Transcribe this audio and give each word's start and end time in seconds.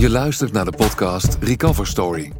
Je 0.00 0.10
luistert 0.10 0.52
naar 0.52 0.64
de 0.64 0.76
podcast 0.76 1.38
Recover 1.40 1.86
Story. 1.86 2.32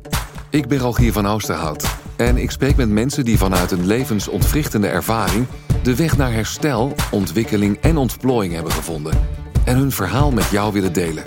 Ik 0.51 0.69
ben 0.69 0.79
Rogier 0.79 1.13
van 1.13 1.27
Oosterhout 1.27 1.97
en 2.17 2.37
ik 2.37 2.51
spreek 2.51 2.77
met 2.77 2.89
mensen 2.89 3.25
die 3.25 3.39
vanuit 3.39 3.71
een 3.71 3.87
levensontwrichtende 3.87 4.89
ervaring 4.89 5.47
de 5.83 5.97
weg 5.97 6.17
naar 6.17 6.33
herstel, 6.33 6.95
ontwikkeling 7.11 7.77
en 7.77 7.97
ontplooiing 7.97 8.55
hebben 8.55 8.73
gevonden 8.73 9.29
en 9.65 9.77
hun 9.77 9.91
verhaal 9.91 10.31
met 10.31 10.51
jou 10.51 10.73
willen 10.73 10.93
delen. 10.93 11.25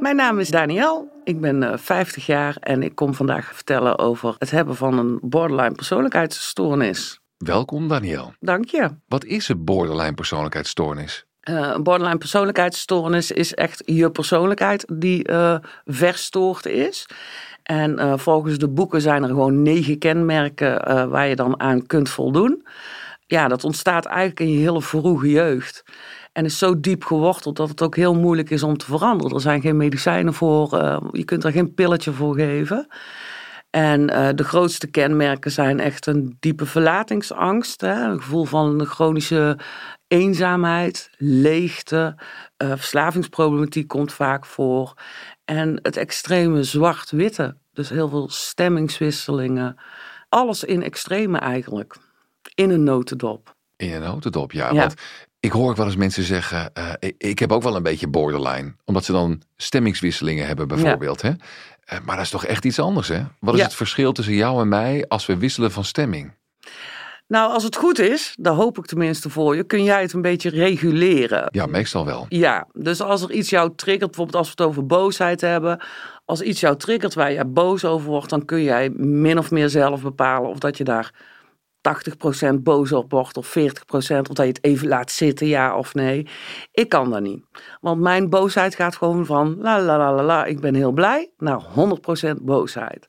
Mijn 0.00 0.16
naam 0.16 0.38
is 0.38 0.48
Daniel. 0.48 1.20
Ik 1.24 1.40
ben 1.40 1.62
eh, 1.62 1.78
50 1.78 2.26
jaar 2.26 2.56
en 2.60 2.82
ik 2.82 2.94
kom 2.94 3.14
vandaag 3.14 3.54
vertellen 3.54 3.98
over 3.98 4.34
het 4.38 4.50
hebben 4.50 4.76
van 4.76 4.98
een 4.98 5.18
borderline 5.22 5.74
persoonlijkheidsstoornis. 5.74 7.20
Welkom 7.36 7.88
Daniel. 7.88 8.34
Dank 8.40 8.64
je. 8.64 8.90
Wat 9.08 9.24
is 9.24 9.48
een 9.48 9.64
borderline 9.64 10.14
persoonlijkheidsstoornis? 10.14 11.26
Eh, 11.42 11.70
een 11.74 11.82
borderline 11.82 12.18
persoonlijkheidsstoornis 12.18 13.30
is 13.30 13.54
echt 13.54 13.82
je 13.84 14.10
persoonlijkheid 14.10 14.84
die 14.92 15.24
eh, 15.24 15.56
verstoord 15.84 16.66
is. 16.66 17.06
En 17.62 17.98
eh, 17.98 18.12
volgens 18.16 18.58
de 18.58 18.68
boeken 18.68 19.00
zijn 19.00 19.22
er 19.22 19.28
gewoon 19.28 19.62
negen 19.62 19.98
kenmerken 19.98 21.08
waar 21.10 21.26
je 21.26 21.36
dan 21.36 21.60
aan 21.60 21.86
kunt 21.86 22.08
voldoen. 22.08 22.66
Ja, 23.26 23.48
dat 23.48 23.64
ontstaat 23.64 24.04
eigenlijk 24.04 24.40
in 24.40 24.50
je 24.50 24.58
hele 24.58 24.82
vroege 24.82 25.30
jeugd. 25.30 25.84
En 26.32 26.44
is 26.44 26.58
zo 26.58 26.80
diep 26.80 27.04
geworteld 27.04 27.56
dat 27.56 27.68
het 27.68 27.82
ook 27.82 27.96
heel 27.96 28.14
moeilijk 28.14 28.50
is 28.50 28.62
om 28.62 28.76
te 28.76 28.84
veranderen. 28.84 29.34
Er 29.34 29.40
zijn 29.40 29.60
geen 29.60 29.76
medicijnen 29.76 30.34
voor, 30.34 30.68
je 31.12 31.24
kunt 31.24 31.44
er 31.44 31.52
geen 31.52 31.74
pilletje 31.74 32.12
voor 32.12 32.34
geven. 32.34 32.86
En 33.72 34.10
eh, 34.10 34.28
de 34.34 34.44
grootste 34.44 34.86
kenmerken 34.86 35.50
zijn 35.50 35.80
echt 35.80 36.06
een 36.06 36.36
diepe 36.40 36.66
verlatingsangst, 36.66 37.80
hè, 37.80 38.04
een 38.04 38.20
gevoel 38.20 38.44
van 38.44 38.84
chronische 38.86 39.58
eenzaamheid, 40.08 41.10
leegte, 41.16 42.14
eh, 42.56 42.68
verslavingsproblematiek 42.68 43.88
komt 43.88 44.12
vaak 44.12 44.46
voor. 44.46 44.94
En 45.44 45.78
het 45.82 45.96
extreme 45.96 46.62
zwart-witte, 46.62 47.56
dus 47.72 47.88
heel 47.88 48.08
veel 48.08 48.28
stemmingswisselingen. 48.28 49.76
Alles 50.28 50.64
in 50.64 50.82
extreme 50.82 51.38
eigenlijk, 51.38 51.96
in 52.54 52.70
een 52.70 52.84
notendop. 52.84 53.54
In 53.76 53.92
een 53.92 54.02
notendop, 54.02 54.52
ja. 54.52 54.72
Ja. 54.72 54.78
Want 54.78 54.94
ik 55.40 55.52
hoor 55.52 55.70
ook 55.70 55.76
wel 55.76 55.86
eens 55.86 55.96
mensen 55.96 56.22
zeggen, 56.22 56.74
eh, 56.74 56.92
ik, 56.98 57.14
ik 57.18 57.38
heb 57.38 57.52
ook 57.52 57.62
wel 57.62 57.76
een 57.76 57.82
beetje 57.82 58.08
borderline. 58.08 58.74
Omdat 58.84 59.04
ze 59.04 59.12
dan 59.12 59.42
stemmingswisselingen 59.56 60.46
hebben 60.46 60.68
bijvoorbeeld. 60.68 61.22
Hè? 61.22 61.30
Eh, 61.84 61.98
maar 62.04 62.16
dat 62.16 62.24
is 62.24 62.30
toch 62.30 62.44
echt 62.46 62.64
iets 62.64 62.78
anders 62.78 63.08
hè? 63.08 63.22
Wat 63.40 63.54
is 63.54 63.60
Ja. 63.60 63.66
het 63.66 63.74
verschil 63.74 64.12
tussen 64.12 64.34
jou 64.34 64.60
en 64.60 64.68
mij 64.68 65.04
als 65.08 65.26
we 65.26 65.36
wisselen 65.36 65.70
van 65.72 65.84
stemming? 65.84 66.32
Nou, 67.26 67.52
als 67.52 67.62
het 67.62 67.76
goed 67.76 67.98
is, 67.98 68.34
daar 68.38 68.52
hoop 68.54 68.78
ik 68.78 68.86
tenminste 68.86 69.30
voor 69.30 69.56
je, 69.56 69.64
kun 69.64 69.82
jij 69.84 70.00
het 70.02 70.12
een 70.12 70.22
beetje 70.22 70.50
reguleren. 70.50 71.48
Ja, 71.50 71.66
meestal 71.66 72.04
wel. 72.04 72.26
Ja, 72.28 72.66
dus 72.72 73.00
als 73.00 73.22
er 73.22 73.30
iets 73.30 73.50
jou 73.50 73.72
triggert, 73.76 74.06
bijvoorbeeld 74.06 74.36
als 74.36 74.46
we 74.46 74.52
het 74.56 74.66
over 74.70 74.86
boosheid 74.86 75.40
hebben. 75.40 75.80
Als 76.24 76.40
iets 76.40 76.60
jou 76.60 76.76
triggert 76.76 77.14
waar 77.14 77.32
jij 77.32 77.48
boos 77.50 77.84
over 77.84 78.08
wordt, 78.10 78.30
dan 78.30 78.44
kun 78.44 78.62
jij 78.62 78.90
min 78.96 79.38
of 79.38 79.50
meer 79.50 79.68
zelf 79.68 80.02
bepalen 80.02 80.50
of 80.50 80.58
dat 80.58 80.76
je 80.76 80.84
daar 80.84 81.10
80% 82.52 82.54
boos 82.54 82.92
op 82.92 83.10
wordt 83.10 83.36
of 83.36 83.56
40% 83.58 83.60
of 84.00 84.22
dat 84.22 84.36
je 84.36 84.42
het 84.42 84.64
even 84.64 84.88
laat 84.88 85.10
zitten, 85.10 85.46
ja 85.46 85.76
of 85.76 85.94
nee. 85.94 86.26
Ik 86.72 86.88
kan 86.88 87.10
dat 87.10 87.20
niet. 87.20 87.44
Want 87.80 88.00
mijn 88.00 88.30
boosheid 88.30 88.74
gaat 88.74 88.96
gewoon 88.96 89.26
van 89.26 89.56
la 89.58 89.80
la 89.80 89.98
la 89.98 90.14
la 90.14 90.22
la, 90.22 90.44
ik 90.44 90.60
ben 90.60 90.74
heel 90.74 90.92
blij, 90.92 91.30
naar 91.38 91.62
100% 92.30 92.42
boosheid. 92.42 93.08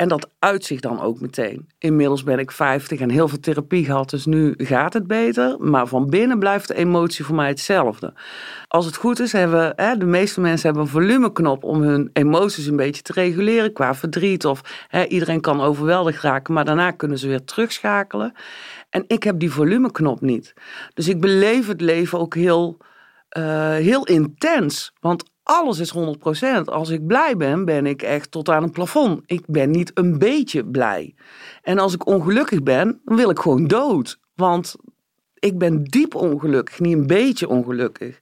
En 0.00 0.08
dat 0.08 0.30
uit 0.38 0.64
zich 0.64 0.80
dan 0.80 1.00
ook 1.00 1.20
meteen. 1.20 1.68
Inmiddels 1.78 2.22
ben 2.22 2.38
ik 2.38 2.50
50 2.50 3.00
en 3.00 3.10
heel 3.10 3.28
veel 3.28 3.40
therapie 3.40 3.84
gehad, 3.84 4.10
dus 4.10 4.26
nu 4.26 4.54
gaat 4.56 4.92
het 4.92 5.06
beter. 5.06 5.56
Maar 5.58 5.86
van 5.86 6.10
binnen 6.10 6.38
blijft 6.38 6.68
de 6.68 6.74
emotie 6.74 7.24
voor 7.24 7.34
mij 7.34 7.48
hetzelfde. 7.48 8.14
Als 8.68 8.86
het 8.86 8.96
goed 8.96 9.20
is, 9.20 9.32
hebben 9.32 9.72
hè, 9.76 9.96
de 9.96 10.04
meeste 10.04 10.40
mensen 10.40 10.66
hebben 10.66 10.82
een 10.82 10.90
volumeknop 10.92 11.64
om 11.64 11.82
hun 11.82 12.10
emoties 12.12 12.66
een 12.66 12.76
beetje 12.76 13.02
te 13.02 13.12
reguleren 13.12 13.72
qua 13.72 13.94
verdriet. 13.94 14.46
Of 14.46 14.86
hè, 14.88 15.04
iedereen 15.04 15.40
kan 15.40 15.60
overweldigd 15.60 16.22
raken, 16.22 16.54
maar 16.54 16.64
daarna 16.64 16.90
kunnen 16.90 17.18
ze 17.18 17.28
weer 17.28 17.44
terugschakelen. 17.44 18.32
En 18.90 19.04
ik 19.06 19.22
heb 19.22 19.38
die 19.38 19.50
volumeknop 19.50 20.20
niet. 20.20 20.54
Dus 20.94 21.08
ik 21.08 21.20
beleef 21.20 21.66
het 21.66 21.80
leven 21.80 22.18
ook 22.18 22.34
heel, 22.34 22.76
eh, 23.28 23.74
heel 23.74 24.04
intens. 24.04 24.92
Want 25.00 25.30
alles 25.50 25.78
is 25.78 25.94
100%. 25.94 26.64
Als 26.64 26.88
ik 26.88 27.06
blij 27.06 27.36
ben, 27.36 27.64
ben 27.64 27.86
ik 27.86 28.02
echt 28.02 28.30
tot 28.30 28.48
aan 28.48 28.62
het 28.62 28.72
plafond. 28.72 29.22
Ik 29.26 29.42
ben 29.46 29.70
niet 29.70 29.90
een 29.94 30.18
beetje 30.18 30.64
blij. 30.64 31.14
En 31.62 31.78
als 31.78 31.94
ik 31.94 32.06
ongelukkig 32.06 32.62
ben, 32.62 33.00
dan 33.04 33.16
wil 33.16 33.30
ik 33.30 33.38
gewoon 33.38 33.66
dood. 33.66 34.18
Want 34.34 34.76
ik 35.38 35.58
ben 35.58 35.84
diep 35.84 36.14
ongelukkig, 36.14 36.80
niet 36.80 36.96
een 36.96 37.06
beetje 37.06 37.48
ongelukkig. 37.48 38.18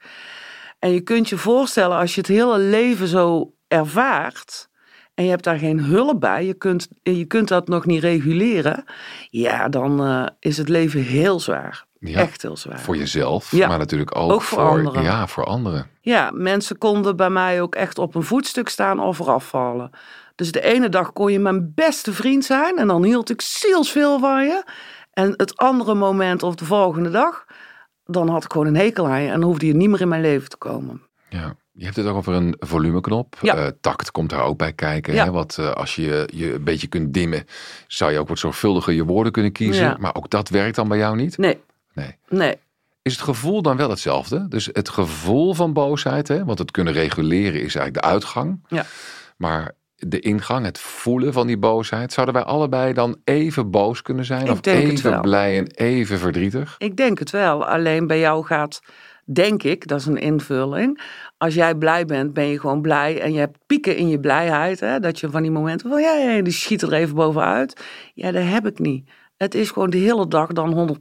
En 0.79 0.91
je 0.91 1.01
kunt 1.01 1.29
je 1.29 1.37
voorstellen, 1.37 1.97
als 1.97 2.15
je 2.15 2.21
het 2.21 2.31
hele 2.31 2.59
leven 2.59 3.07
zo 3.07 3.53
ervaart. 3.69 4.69
en 5.15 5.25
je 5.25 5.31
hebt 5.31 5.45
daar 5.45 5.59
geen 5.59 5.81
hulp 5.81 6.21
bij, 6.21 6.47
je 6.47 6.55
kunt, 6.55 6.89
je 7.03 7.25
kunt 7.25 7.49
dat 7.49 7.69
nog 7.69 7.87
niet 7.87 8.03
reguleren. 8.03 8.85
ja, 9.31 9.69
dan 9.69 10.05
eh, 10.05 10.27
is 10.41 10.57
het 10.57 10.69
leven 10.69 11.03
heel 11.03 11.41
zwaar. 11.41 11.88
Ja, 12.01 12.19
Echt 12.21 12.43
heel 12.43 12.57
zwaar. 12.57 12.81
Voor 12.81 12.97
jezelf, 12.97 13.51
Ja. 13.51 13.69
maar 13.69 13.79
natuurlijk 13.79 14.17
ook, 14.17 14.33
Ook 14.33 14.43
voor 14.43 14.59
anderen. 14.59 15.03
Ja, 15.03 15.27
voor 15.27 15.45
anderen. 15.45 15.91
Ja, 16.01 16.31
mensen 16.35 16.79
konden 16.79 17.17
bij 17.17 17.31
mij 17.31 17.63
ook 17.63 17.75
echt 17.75 17.99
op 17.99 18.15
een 18.15 18.23
voetstuk 18.23 18.69
staan 18.69 19.01
of 19.01 19.19
eraf 19.19 19.49
vallen. 19.49 19.91
Dus 20.35 20.53
de 20.53 20.61
ene 20.63 20.89
dag 20.89 21.13
kon 21.13 21.33
je 21.33 21.39
mijn 21.39 21.73
beste 21.75 22.13
vriend 22.13 22.45
zijn 22.45 22.77
en 22.79 22.87
dan 22.87 23.05
hield 23.05 23.31
ik 23.31 23.41
zielsveel 23.41 24.19
van 24.19 24.45
je. 24.45 24.65
En 25.13 25.35
het 25.37 25.57
andere 25.57 25.95
moment 25.95 26.43
of 26.43 26.55
de 26.55 26.65
volgende 26.65 27.11
dag, 27.11 27.45
dan 28.05 28.29
had 28.29 28.45
ik 28.45 28.53
gewoon 28.53 28.67
een 28.67 28.77
hekel 28.77 29.07
aan 29.09 29.23
je 29.23 29.31
en 29.31 29.43
hoefde 29.43 29.67
je 29.67 29.75
niet 29.75 29.89
meer 29.89 30.01
in 30.01 30.09
mijn 30.09 30.23
leven 30.23 30.49
te 30.49 30.57
komen. 30.57 31.03
Ja. 31.29 31.55
Je 31.73 31.85
hebt 31.85 31.97
het 31.97 32.07
ook 32.07 32.17
over 32.17 32.35
een 32.35 32.57
volumeknop. 32.59 33.37
Ja. 33.41 33.57
Eh, 33.57 33.67
tact 33.81 34.11
komt 34.11 34.31
daar 34.31 34.43
ook 34.43 34.59
bij 34.59 34.73
kijken. 34.73 35.15
Ja. 35.15 35.25
Hè? 35.25 35.31
Want 35.31 35.59
eh, 35.59 35.71
als 35.71 35.95
je 35.95 36.29
je 36.35 36.55
een 36.55 36.65
beetje 36.65 36.87
kunt 36.87 37.15
dimmen, 37.15 37.45
zou 37.87 38.13
je 38.13 38.19
ook 38.19 38.29
wat 38.29 38.39
zorgvuldiger 38.39 38.93
je 38.93 39.05
woorden 39.05 39.33
kunnen 39.33 39.53
kiezen. 39.53 39.85
Ja. 39.85 39.97
Maar 40.01 40.15
ook 40.15 40.31
dat 40.31 40.49
werkt 40.49 40.77
dan 40.77 40.89
bij 40.89 40.99
jou 40.99 41.17
niet? 41.17 41.39
Nee, 41.39 41.61
Nee. 41.99 42.17
nee. 42.29 42.57
Is 43.03 43.13
het 43.13 43.23
gevoel 43.23 43.63
dan 43.63 43.77
wel 43.77 43.91
hetzelfde? 43.91 44.49
Dus 44.49 44.69
het 44.73 44.89
gevoel 44.89 45.55
van 45.55 45.73
boosheid, 45.73 46.29
hè? 46.29 46.45
want 46.45 46.59
het 46.59 46.71
kunnen 46.71 46.93
reguleren 46.93 47.63
is 47.63 47.75
eigenlijk 47.75 47.95
de 47.95 48.01
uitgang. 48.01 48.65
Ja. 48.69 48.85
Maar 49.37 49.75
de 49.97 50.21
ingang, 50.21 50.65
het 50.65 50.79
voelen 50.79 51.33
van 51.33 51.47
die 51.47 51.59
boosheid, 51.59 52.13
zouden 52.13 52.35
wij 52.35 52.45
allebei 52.45 52.93
dan 52.93 53.17
even 53.25 53.71
boos 53.71 54.03
kunnen 54.03 54.25
zijn? 54.25 54.45
Ik 54.45 54.51
of 54.51 54.67
even 54.67 55.11
wel. 55.11 55.21
blij 55.21 55.59
en 55.59 55.67
even 55.67 56.19
verdrietig? 56.19 56.75
Ik 56.79 56.97
denk 56.97 57.19
het 57.19 57.31
wel. 57.31 57.67
Alleen 57.67 58.07
bij 58.07 58.19
jou 58.19 58.45
gaat, 58.45 58.81
denk 59.25 59.63
ik, 59.63 59.87
dat 59.87 60.01
is 60.01 60.07
een 60.07 60.21
invulling. 60.21 61.01
Als 61.37 61.55
jij 61.55 61.75
blij 61.75 62.05
bent, 62.05 62.33
ben 62.33 62.47
je 62.47 62.61
gewoon 62.61 62.83
blij. 62.83 63.21
En 63.21 63.33
je 63.33 63.39
hebt 63.39 63.59
pieken 63.67 63.97
in 63.97 64.09
je 64.09 64.21
blijheid. 64.21 64.81
Hè? 64.81 65.01
Dat 65.01 65.21
je 65.21 65.31
van 65.31 65.43
die 65.43 65.51
momenten 65.51 65.91
van, 65.91 66.01
ja, 66.01 66.13
ja, 66.13 66.43
die 66.43 66.53
schiet 66.53 66.83
er 66.83 66.93
even 66.93 67.15
bovenuit. 67.15 67.81
Ja, 68.15 68.33
dat 68.33 68.45
heb 68.45 68.67
ik 68.67 68.79
niet. 68.79 69.11
Het 69.37 69.55
is 69.55 69.71
gewoon 69.71 69.91
de 69.91 69.99
hele 69.99 70.29
dag 70.29 70.53
dan 70.53 70.73
100 70.73 71.01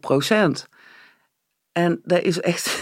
En 1.77 1.99
dat 2.03 2.21
is 2.21 2.39
echt 2.39 2.69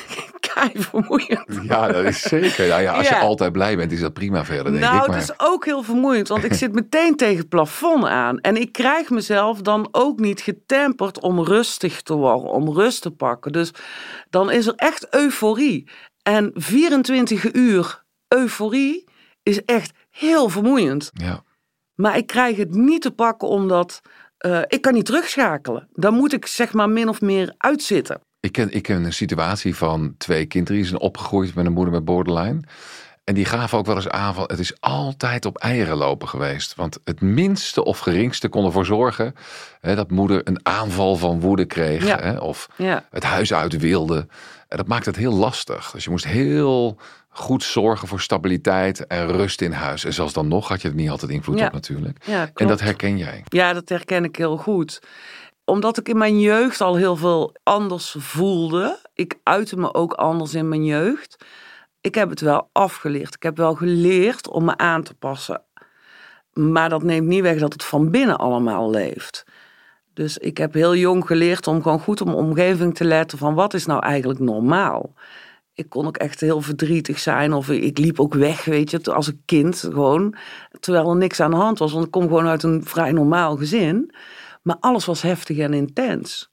vermoeiend. 0.89 1.59
Ja, 1.63 1.87
dat 1.87 2.05
is 2.05 2.21
zeker. 2.21 2.67
Nou 2.67 2.81
ja, 2.81 2.93
als 2.93 3.07
Ja. 3.07 3.17
je 3.17 3.23
altijd 3.23 3.51
blij 3.51 3.77
bent, 3.77 3.91
is 3.91 3.99
dat 3.99 4.13
prima 4.13 4.45
verder, 4.45 4.71
denk 4.71 4.83
nou, 4.83 5.01
ik. 5.01 5.07
Maar 5.07 5.17
het 5.17 5.29
is 5.29 5.39
ook 5.39 5.65
heel 5.65 5.83
vermoeiend, 5.83 6.27
want 6.27 6.43
ik 6.43 6.53
zit 6.63 6.73
meteen 6.73 7.15
tegen 7.15 7.37
het 7.37 7.49
plafond 7.49 8.05
aan. 8.05 8.39
En 8.39 8.55
ik 8.61 8.71
krijg 8.71 9.09
mezelf 9.09 9.61
dan 9.61 9.87
ook 9.91 10.19
niet 10.19 10.41
getemperd 10.41 11.19
om 11.19 11.43
rustig 11.43 12.01
te 12.01 12.13
worden, 12.13 12.51
om 12.51 12.71
rust 12.73 13.01
te 13.01 13.11
pakken. 13.11 13.51
Dus 13.51 13.71
dan 14.29 14.51
is 14.51 14.67
er 14.67 14.73
echt 14.75 15.13
euforie. 15.13 15.89
En 16.23 16.51
24 16.53 17.53
uur 17.53 18.03
euforie 18.27 19.03
is 19.43 19.63
echt 19.65 19.91
heel 20.09 20.49
vermoeiend. 20.49 21.11
ja. 21.13 21.43
Maar 21.95 22.17
ik 22.17 22.27
krijg 22.27 22.57
het 22.57 22.71
niet 22.71 23.01
te 23.01 23.11
pakken 23.11 23.47
omdat 23.47 24.01
eh, 24.37 24.61
ik 24.67 24.81
kan 24.81 24.93
niet 24.93 25.05
terugschakelen. 25.05 25.87
Dan 25.93 26.13
moet 26.13 26.33
ik 26.33 26.45
zeg 26.45 26.73
maar 26.73 26.89
min 26.89 27.09
of 27.09 27.21
meer 27.21 27.53
uitzitten. 27.57 28.21
Ik 28.45 28.51
ken, 28.51 28.71
ik 28.73 28.83
ken 28.83 29.03
een 29.03 29.13
situatie 29.13 29.75
van 29.75 30.15
twee 30.17 30.45
kinderen 30.45 30.77
die 30.77 30.85
zijn 30.89 30.99
opgegroeid 31.01 31.55
met 31.55 31.65
een 31.65 31.73
moeder 31.73 31.93
met 31.93 32.05
borderline. 32.05 32.59
En 33.23 33.33
die 33.33 33.45
gaven 33.45 33.77
ook 33.77 33.85
wel 33.85 33.95
eens 33.95 34.09
aan 34.09 34.33
van 34.33 34.43
het 34.47 34.59
is 34.59 34.81
altijd 34.81 35.45
op 35.45 35.57
eieren 35.57 35.97
lopen 35.97 36.27
geweest. 36.27 36.75
Want 36.75 36.99
het 37.03 37.21
minste 37.21 37.83
of 37.83 37.99
geringste 37.99 38.47
kon 38.49 38.65
ervoor 38.65 38.85
zorgen 38.85 39.35
hè, 39.81 39.95
dat 39.95 40.11
moeder 40.11 40.41
een 40.47 40.59
aanval 40.63 41.15
van 41.15 41.39
woede 41.39 41.65
kreeg. 41.65 42.05
Ja. 42.05 42.19
Hè, 42.19 42.37
of 42.37 42.67
Ja. 42.77 43.05
het 43.11 43.23
huis 43.23 43.53
uit 43.53 43.77
wilde. 43.77 44.27
En 44.67 44.77
dat 44.77 44.87
maakt 44.87 45.05
het 45.05 45.15
heel 45.15 45.33
lastig. 45.33 45.91
Dus 45.91 46.03
je 46.03 46.09
moest 46.09 46.25
heel 46.25 46.97
goed 47.29 47.63
zorgen 47.63 48.07
voor 48.07 48.21
stabiliteit 48.21 49.07
en 49.07 49.27
rust 49.27 49.61
in 49.61 49.71
huis. 49.71 50.05
En 50.05 50.13
zelfs 50.13 50.33
dan 50.33 50.47
nog 50.47 50.67
had 50.67 50.81
je 50.81 50.87
er 50.87 50.95
niet 50.95 51.09
altijd 51.09 51.31
invloed 51.31 51.59
Ja. 51.59 51.65
op 51.65 51.73
natuurlijk. 51.73 52.25
En 52.53 52.67
dat 52.67 52.79
herken 52.79 53.17
jij. 53.17 53.43
Ja, 53.45 53.73
dat 53.73 53.89
herken 53.89 54.23
ik 54.23 54.35
heel 54.35 54.57
goed. 54.57 55.01
Omdat 55.65 55.97
ik 55.97 56.09
in 56.09 56.17
mijn 56.17 56.39
jeugd 56.39 56.81
al 56.81 56.95
heel 56.95 57.15
veel 57.15 57.55
anders 57.63 58.15
voelde. 58.19 58.99
Ik 59.13 59.39
uitte 59.43 59.77
me 59.77 59.93
ook 59.93 60.13
anders 60.13 60.53
in 60.53 60.69
mijn 60.69 60.85
jeugd. 60.85 61.45
Ik 62.01 62.15
heb 62.15 62.29
het 62.29 62.41
wel 62.41 62.69
afgeleerd. 62.71 63.35
Ik 63.35 63.43
heb 63.43 63.57
wel 63.57 63.75
geleerd 63.75 64.47
om 64.47 64.65
me 64.65 64.77
aan 64.77 65.03
te 65.03 65.13
passen. 65.13 65.61
Maar 66.53 66.89
dat 66.89 67.03
neemt 67.03 67.27
niet 67.27 67.41
weg 67.41 67.59
dat 67.59 67.73
het 67.73 67.83
van 67.83 68.11
binnen 68.11 68.37
allemaal 68.37 68.89
leeft. 68.89 69.45
Dus 70.13 70.37
ik 70.37 70.57
heb 70.57 70.73
heel 70.73 70.95
jong 70.95 71.25
geleerd 71.25 71.67
om 71.67 71.81
gewoon 71.81 71.99
goed 71.99 72.21
op 72.21 72.27
mijn 72.27 72.39
omgeving 72.39 72.95
te 72.95 73.03
letten 73.03 73.37
van 73.37 73.53
wat 73.53 73.73
is 73.73 73.85
nou 73.85 74.03
eigenlijk 74.03 74.39
normaal. 74.39 75.13
Ik 75.73 75.89
kon 75.89 76.07
ook 76.07 76.17
echt 76.17 76.39
heel 76.39 76.61
verdrietig 76.61 77.19
zijn. 77.19 77.53
Of 77.53 77.69
ik 77.69 77.97
liep 77.97 78.19
ook 78.19 78.33
weg, 78.33 78.65
weet 78.65 78.91
je, 78.91 79.03
als 79.13 79.27
een 79.27 79.41
kind 79.45 79.79
gewoon. 79.79 80.35
Terwijl 80.79 81.09
er 81.09 81.15
niks 81.15 81.39
aan 81.39 81.51
de 81.51 81.57
hand 81.57 81.79
was. 81.79 81.91
Want 81.91 82.05
ik 82.05 82.11
kom 82.11 82.21
gewoon 82.23 82.47
uit 82.47 82.63
een 82.63 82.83
vrij 82.85 83.11
normaal 83.11 83.57
gezin. 83.57 84.11
Maar 84.65 84.77
alles 84.79 85.05
was 85.05 85.21
heftig 85.21 85.57
en 85.57 85.73
intens. 85.73 86.51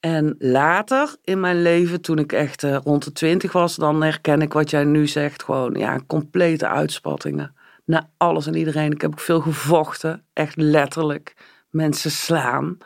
En 0.00 0.34
later 0.38 1.16
in 1.24 1.40
mijn 1.40 1.62
leven, 1.62 2.00
toen 2.00 2.18
ik 2.18 2.32
echt 2.32 2.62
uh, 2.62 2.76
rond 2.84 3.04
de 3.04 3.12
twintig 3.12 3.52
was, 3.52 3.76
dan 3.76 4.02
herken 4.02 4.42
ik 4.42 4.52
wat 4.52 4.70
jij 4.70 4.84
nu 4.84 5.06
zegt. 5.06 5.42
Gewoon, 5.42 5.74
ja, 5.74 6.00
complete 6.06 6.68
uitspattingen. 6.68 7.54
Naar 7.84 8.08
alles 8.16 8.46
en 8.46 8.54
iedereen. 8.54 8.92
Ik 8.92 9.00
heb 9.00 9.12
ook 9.12 9.20
veel 9.20 9.40
gevochten. 9.40 10.24
Echt 10.32 10.56
letterlijk. 10.56 11.36
Mensen 11.70 12.10
slaan. 12.10 12.78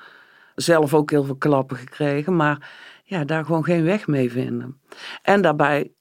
Zelf 0.55 0.95
ook 0.95 1.11
heel 1.11 1.25
veel 1.25 1.37
klappen 1.37 1.77
gekregen. 1.77 2.37
Maar 2.37 2.71
ja, 3.05 3.25
daar 3.25 3.45
gewoon 3.45 3.65
geen 3.65 3.85
weg 3.85 4.07
mee 4.07 4.31
vinden. 4.31 4.81
En 5.23 5.43
daarbij 5.43 5.93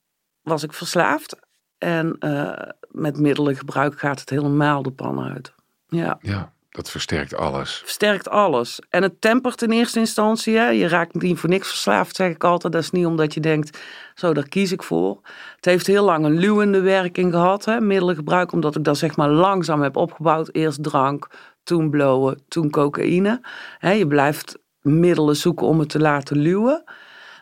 was 0.41 0.63
ik 0.63 0.73
verslaafd. 0.73 1.39
En 1.77 2.15
uh, 2.19 2.51
met 2.91 3.19
middelengebruik 3.19 3.99
gaat 3.99 4.19
het 4.19 4.29
helemaal 4.29 4.83
de 4.83 4.91
pan 4.91 5.21
uit. 5.21 5.53
Ja. 5.87 6.17
ja. 6.21 6.53
Dat 6.75 6.91
versterkt 6.91 7.35
alles. 7.35 7.75
Versterkt 7.75 8.29
alles. 8.29 8.79
En 8.89 9.01
het 9.03 9.21
tempert 9.21 9.61
in 9.61 9.71
eerste 9.71 9.99
instantie. 9.99 10.57
Hè. 10.57 10.69
Je 10.69 10.87
raakt 10.87 11.21
niet 11.21 11.39
voor 11.39 11.49
niks 11.49 11.67
verslaafd, 11.67 12.15
zeg 12.15 12.29
ik 12.29 12.43
altijd. 12.43 12.73
Dat 12.73 12.81
is 12.81 12.91
niet 12.91 13.05
omdat 13.05 13.33
je 13.33 13.39
denkt, 13.39 13.79
zo, 14.15 14.33
daar 14.33 14.47
kies 14.47 14.71
ik 14.71 14.83
voor. 14.83 15.19
Het 15.55 15.65
heeft 15.65 15.87
heel 15.87 16.03
lang 16.03 16.25
een 16.25 16.37
luwende 16.37 16.79
werking 16.79 17.33
gehad, 17.33 17.65
hè, 17.65 17.81
middelengebruik. 17.81 18.51
Omdat 18.51 18.75
ik 18.75 18.83
dat 18.83 18.97
zeg 18.97 19.15
maar 19.15 19.29
langzaam 19.29 19.81
heb 19.81 19.95
opgebouwd. 19.95 20.49
Eerst 20.51 20.83
drank, 20.83 21.27
toen 21.63 21.89
blowen, 21.89 22.41
toen 22.47 22.69
cocaïne. 22.69 23.41
Hè, 23.77 23.91
je 23.91 24.07
blijft 24.07 24.57
middelen 24.81 25.35
zoeken 25.35 25.67
om 25.67 25.79
het 25.79 25.89
te 25.89 25.99
laten 25.99 26.37
luwen. 26.37 26.83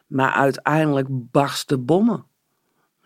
Maar 0.07 0.31
uiteindelijk 0.31 1.07
barsten 1.09 1.85
bommen. 1.85 2.25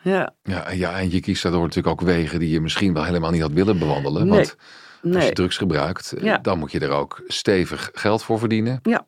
Ja. 0.02 0.34
Ja, 0.44 0.72
ja, 0.72 1.00
en 1.00 1.12
je 1.12 1.20
kiest 1.20 1.44
daardoor 1.44 1.62
natuurlijk 1.62 2.02
ook 2.02 2.08
wegen 2.08 2.40
die 2.40 2.50
je 2.50 2.62
misschien 2.62 2.94
wel 2.94 3.04
helemaal 3.04 3.32
niet 3.32 3.42
had 3.42 3.52
willen 3.52 3.80
bewandelen. 3.80 4.28
Nee. 4.28 4.36
Want 4.36 4.56
Nee. 5.08 5.16
als 5.18 5.26
je 5.26 5.34
drugs 5.34 5.58
gebruikt, 5.58 6.12
eh, 6.14 6.24
Ja. 6.24 6.38
dan 6.38 6.60
moet 6.60 6.72
je 6.72 6.80
er 6.80 6.90
ook 6.90 7.24
stevig 7.28 7.90
geld 7.94 8.24
voor 8.24 8.40
verdienen. 8.40 8.80
Ja. 8.84 9.06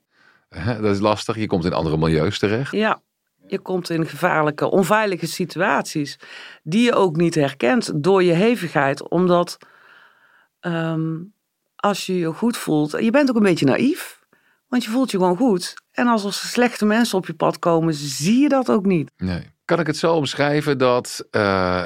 Dat 0.65 0.95
is 0.95 0.99
lastig. 0.99 1.35
Je 1.35 1.47
komt 1.47 1.65
in 1.65 1.73
andere 1.73 1.97
milieus 1.97 2.39
terecht. 2.39 2.71
Ja, 2.71 3.01
je 3.47 3.59
komt 3.59 3.89
in 3.89 4.05
gevaarlijke, 4.07 4.69
onveilige 4.69 5.27
situaties. 5.27 6.19
Die 6.63 6.83
je 6.83 6.93
ook 6.93 7.15
niet 7.15 7.35
herkent 7.35 7.91
door 8.03 8.23
je 8.23 8.31
hevigheid. 8.33 9.09
Omdat 9.09 9.57
ehm, 10.59 11.15
als 11.75 12.05
je 12.05 12.17
je 12.17 12.33
goed 12.33 12.57
voelt. 12.57 12.91
Je 12.91 13.11
bent 13.11 13.29
ook 13.29 13.35
een 13.35 13.43
beetje 13.43 13.65
naïef. 13.65 14.19
Want 14.67 14.83
je 14.83 14.89
voelt 14.89 15.11
je 15.11 15.17
gewoon 15.17 15.37
goed. 15.37 15.73
En 15.91 16.07
als 16.07 16.23
er 16.23 16.33
slechte 16.33 16.85
mensen 16.85 17.17
op 17.17 17.27
je 17.27 17.33
pad 17.33 17.59
komen, 17.59 17.93
zie 17.93 18.39
je 18.41 18.49
dat 18.49 18.69
ook 18.69 18.85
niet. 18.85 19.11
Nee. 19.17 19.51
Kan 19.65 19.79
ik 19.79 19.87
het 19.87 19.97
zo 19.97 20.13
omschrijven 20.13 20.77
dat 20.77 21.27
eh, 21.31 21.85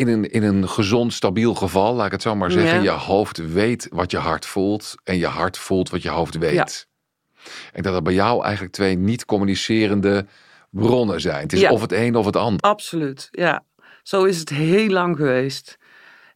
in, 0.00 0.08
een, 0.08 0.30
in 0.30 0.42
een 0.42 0.68
gezond, 0.68 1.12
stabiel 1.12 1.54
geval, 1.54 1.94
laat 1.94 2.06
ik 2.06 2.12
het 2.12 2.22
zo 2.22 2.34
maar 2.36 2.50
zeggen, 2.50 2.82
Ja. 2.82 2.92
je 2.92 2.98
hoofd 2.98 3.52
weet 3.52 3.88
wat 3.90 4.10
je 4.10 4.16
hart 4.18 4.46
voelt 4.46 4.94
en 5.04 5.18
je 5.18 5.26
hart 5.26 5.58
voelt 5.58 5.90
wat 5.90 6.02
je 6.02 6.08
hoofd 6.08 6.38
weet. 6.38 6.86
En 7.72 7.82
dat 7.82 7.94
er 7.94 8.02
bij 8.02 8.12
jou 8.12 8.44
eigenlijk 8.44 8.72
twee 8.72 8.96
niet 8.96 9.24
communicerende 9.24 10.26
bronnen 10.70 11.20
zijn. 11.20 11.42
Het 11.42 11.52
is 11.52 11.60
Ja. 11.60 11.70
of 11.70 11.80
het 11.80 11.92
een 11.92 12.16
of 12.16 12.24
het 12.26 12.36
ander. 12.36 12.60
Absoluut, 12.60 13.28
ja. 13.30 13.64
Zo 14.02 14.24
is 14.24 14.38
het 14.38 14.48
heel 14.48 14.88
lang 14.88 15.16
geweest. 15.16 15.78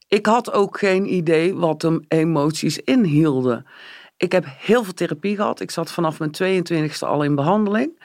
Ik 0.08 0.26
had 0.26 0.52
ook 0.52 0.78
geen 0.78 1.14
idee 1.14 1.54
wat 1.54 1.82
hem 1.82 2.04
emoties 2.08 2.78
inhielden. 2.78 3.66
Ik 4.16 4.32
heb 4.32 4.44
heel 4.48 4.84
veel 4.84 4.92
therapie 4.94 5.36
gehad. 5.36 5.60
Ik 5.60 5.70
zat 5.70 5.92
vanaf 5.92 6.18
mijn 6.18 6.30
22e 6.30 7.06
al 7.06 7.22
in 7.22 7.34
behandeling. 7.34 8.00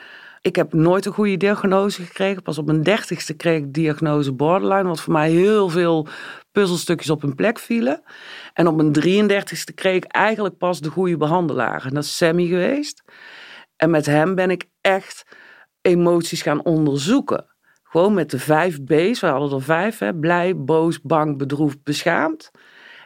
Ik 0.50 0.56
heb 0.56 0.74
nooit 0.74 1.06
een 1.06 1.14
goede 1.14 1.38
diagnose 1.38 2.04
gekregen. 2.04 2.42
Pas 2.42 2.58
op 2.58 2.66
mijn 2.66 2.80
30ste 2.80 3.36
kreeg 3.38 3.58
ik 3.58 3.74
diagnose 3.74 4.34
borderline. 4.34 4.88
Wat 4.88 5.02
voor 5.02 5.14
mij 5.14 5.30
heel 5.30 5.70
veel 5.70 6.08
puzzelstukjes 6.52 7.10
op 7.10 7.22
hun 7.22 7.36
plek 7.36 7.60
vielen. 7.60 8.02
En 8.54 8.68
op 8.68 8.76
mijn 8.76 8.94
33ste 8.94 9.74
kreeg 9.76 9.96
ik 9.96 10.04
eigenlijk 10.04 10.58
pas 10.58 10.80
de 10.82 10.90
goede 10.90 11.18
behandelaar. 11.18 11.86
En 11.86 11.94
dat 11.94 12.04
is 12.04 12.18
Sammy 12.18 12.48
geweest. 12.48 13.04
En 13.76 13.90
met 13.90 14.06
hem 14.06 14.36
ben 14.36 14.50
ik 14.50 14.66
echt 14.82 15.24
emoties 15.82 16.42
gaan 16.42 16.64
onderzoeken. 16.64 17.46
Gewoon 17.84 18.14
met 18.14 18.32
de 18.32 18.40
vijf 18.40 18.84
B's, 18.84 19.20
we 19.20 19.28
hadden 19.28 19.58
er 19.58 19.64
vijf, 19.64 19.98
hè? 19.98 20.16
blij, 20.16 20.58
boos, 20.58 21.02
bang, 21.02 21.38
bedroefd, 21.38 21.84
beschaamd. 21.84 22.52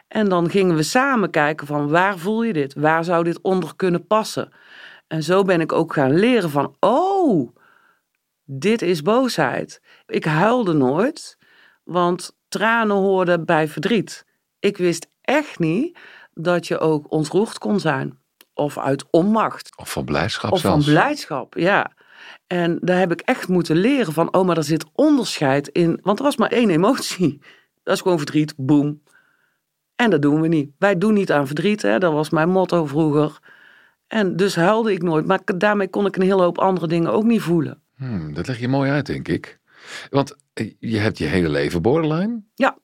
En 0.08 0.28
dan 0.28 0.50
gingen 0.50 0.76
we 0.76 0.82
samen 0.82 1.30
kijken 1.30 1.66
van 1.66 1.88
waar 1.88 2.18
voel 2.18 2.42
je 2.42 2.52
dit? 2.52 2.74
Waar 2.74 3.04
zou 3.04 3.24
dit 3.24 3.40
onder 3.42 3.76
kunnen 3.76 4.06
passen? 4.06 4.52
En 5.14 5.22
zo 5.22 5.42
ben 5.42 5.60
ik 5.60 5.72
ook 5.72 5.92
gaan 5.92 6.18
leren 6.18 6.50
van, 6.50 6.76
oh, 6.80 7.56
dit 8.44 8.82
is 8.82 9.02
boosheid. 9.02 9.82
Ik 10.06 10.24
huilde 10.24 10.72
nooit, 10.72 11.38
want 11.84 12.36
tranen 12.48 12.96
hoorden 12.96 13.44
bij 13.44 13.68
verdriet. 13.68 14.26
Ik 14.58 14.76
wist 14.76 15.08
echt 15.20 15.58
niet 15.58 15.98
dat 16.32 16.66
je 16.66 16.78
ook 16.78 17.12
ontroerd 17.12 17.58
kon 17.58 17.80
zijn. 17.80 18.18
Of 18.54 18.78
uit 18.78 19.04
onmacht. 19.10 19.76
Of 19.76 19.92
van 19.92 20.04
blijdschap 20.04 20.52
Of 20.52 20.60
van 20.60 20.70
zelfs. 20.70 20.86
blijdschap, 20.86 21.58
ja. 21.58 21.92
En 22.46 22.78
daar 22.80 22.98
heb 22.98 23.12
ik 23.12 23.20
echt 23.20 23.48
moeten 23.48 23.76
leren 23.76 24.12
van, 24.12 24.34
oh, 24.34 24.46
maar 24.46 24.56
er 24.56 24.64
zit 24.64 24.86
onderscheid 24.92 25.68
in. 25.68 25.98
Want 26.02 26.18
er 26.18 26.24
was 26.24 26.36
maar 26.36 26.50
één 26.50 26.70
emotie. 26.70 27.42
Dat 27.82 27.94
is 27.94 28.00
gewoon 28.00 28.18
verdriet, 28.18 28.54
boem. 28.56 29.02
En 29.96 30.10
dat 30.10 30.22
doen 30.22 30.40
we 30.40 30.48
niet. 30.48 30.70
Wij 30.78 30.98
doen 30.98 31.14
niet 31.14 31.32
aan 31.32 31.46
verdriet, 31.46 31.82
hè. 31.82 31.98
dat 31.98 32.12
was 32.12 32.30
mijn 32.30 32.48
motto 32.48 32.86
vroeger. 32.86 33.38
En 34.14 34.36
dus 34.36 34.56
huilde 34.56 34.92
ik 34.92 35.02
nooit. 35.02 35.26
Maar 35.26 35.40
daarmee 35.56 35.88
kon 35.88 36.06
ik 36.06 36.16
een 36.16 36.22
hele 36.22 36.42
hoop 36.42 36.58
andere 36.58 36.86
dingen 36.86 37.12
ook 37.12 37.24
niet 37.24 37.40
voelen. 37.40 37.82
Hmm, 37.96 38.34
dat 38.34 38.46
leg 38.46 38.58
je 38.58 38.68
mooi 38.68 38.90
uit, 38.90 39.06
denk 39.06 39.28
ik. 39.28 39.58
Want 40.10 40.36
eh, 40.52 40.72
je 40.78 40.98
hebt 40.98 41.18
je 41.18 41.24
hele 41.24 41.48
leven 41.48 41.82
borderline. 41.82 42.42
Ja. 42.54 42.76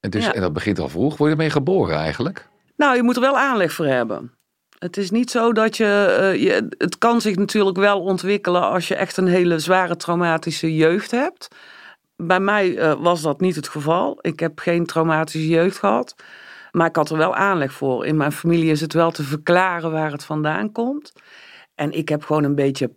En, 0.00 0.10
dus, 0.10 0.24
Ja. 0.24 0.32
en 0.32 0.40
dat 0.40 0.52
begint 0.52 0.78
al 0.78 0.88
vroeg. 0.88 1.16
Word 1.16 1.30
je 1.30 1.36
ermee 1.36 1.50
geboren 1.50 1.96
eigenlijk? 1.96 2.48
Nou, 2.76 2.96
je 2.96 3.02
moet 3.02 3.14
er 3.14 3.20
wel 3.20 3.38
aanleg 3.38 3.72
voor 3.72 3.86
hebben. 3.86 4.34
Het 4.78 4.96
is 4.96 5.10
niet 5.10 5.30
zo 5.30 5.52
dat 5.52 5.76
je, 5.76 6.16
eh, 6.20 6.42
je. 6.42 6.74
Het 6.78 6.98
kan 6.98 7.20
zich 7.20 7.36
natuurlijk 7.36 7.76
wel 7.76 8.00
ontwikkelen 8.00 8.62
als 8.62 8.88
je 8.88 8.94
echt 8.94 9.16
een 9.16 9.26
hele 9.26 9.58
zware 9.58 9.96
traumatische 9.96 10.74
jeugd 10.74 11.10
hebt. 11.10 11.48
Bij 12.16 12.40
mij 12.40 12.76
eh, 12.76 12.94
was 13.00 13.22
dat 13.22 13.40
niet 13.40 13.56
het 13.56 13.68
geval. 13.68 14.18
Ik 14.20 14.40
heb 14.40 14.58
geen 14.58 14.86
traumatische 14.86 15.48
jeugd 15.48 15.78
gehad. 15.78 16.14
Maar 16.70 16.86
ik 16.86 16.96
had 16.96 17.10
er 17.10 17.16
wel 17.16 17.34
aanleg 17.34 17.72
voor. 17.72 18.06
In 18.06 18.16
mijn 18.16 18.32
familie 18.32 18.70
is 18.70 18.80
het 18.80 18.92
wel 18.92 19.10
te 19.10 19.22
verklaren 19.22 19.92
waar 19.92 20.12
het 20.12 20.24
vandaan 20.24 20.72
komt. 20.72 21.12
En 21.74 21.92
ik 21.92 22.08
heb 22.08 22.24
gewoon 22.24 22.44
een 22.44 22.54
beetje 22.54 22.94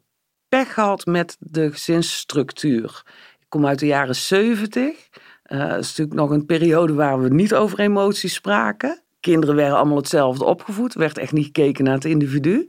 pech 0.49 0.73
gehad 0.73 1.05
met 1.05 1.37
de 1.39 1.71
gezinsstructuur. 1.71 3.01
Ik 3.39 3.45
kom 3.49 3.67
uit 3.67 3.79
de 3.79 3.85
jaren 3.85 4.15
70. 4.15 5.09
Eh 5.43 5.59
Het 5.59 5.79
is 5.79 5.87
natuurlijk 5.87 6.17
nog 6.17 6.29
een 6.29 6.45
periode 6.45 6.93
waar 6.93 7.21
we 7.21 7.29
niet 7.29 7.53
over 7.53 7.79
emoties 7.79 8.33
spraken. 8.33 9.01
Kinderen 9.19 9.55
werden 9.55 9.77
allemaal 9.77 9.97
hetzelfde 9.97 10.45
opgevoed. 10.45 10.93
Er 10.93 10.99
werd 10.99 11.17
echt 11.17 11.31
niet 11.31 11.45
gekeken 11.45 11.83
naar 11.83 11.93
het 11.93 12.05
individu. 12.05 12.67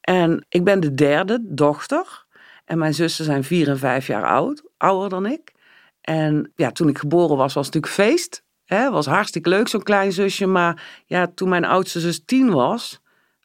En 0.00 0.46
ik 0.48 0.64
ben 0.64 0.80
de 0.80 0.94
derde 0.94 1.38
dochter. 1.42 2.26
En 2.64 2.78
mijn 2.78 2.94
zussen 2.94 3.24
zijn 3.24 3.44
vier 3.44 3.68
en 3.68 3.78
vijf 3.78 4.06
jaar 4.06 4.24
oud, 4.26 4.62
ouder 4.76 5.08
dan 5.08 5.26
ik. 5.26 5.52
En 6.00 6.52
ja, 6.54 6.70
toen 6.70 6.88
ik 6.88 6.98
geboren 6.98 7.36
was, 7.36 7.54
was 7.54 7.66
het 7.66 7.74
natuurlijk 7.74 8.10
feest. 8.10 8.42
Het 8.76 8.90
was 8.92 9.06
hartstikke 9.06 9.48
leuk, 9.48 9.68
zo'n 9.68 9.82
klein 9.82 10.12
zusje. 10.12 10.46
Maar 10.46 11.02
ja, 11.06 11.26
toen 11.34 11.48
mijn 11.48 11.64
oudste 11.64 12.00
zus 12.00 12.22
tien 12.24 12.50
was, 12.50 13.00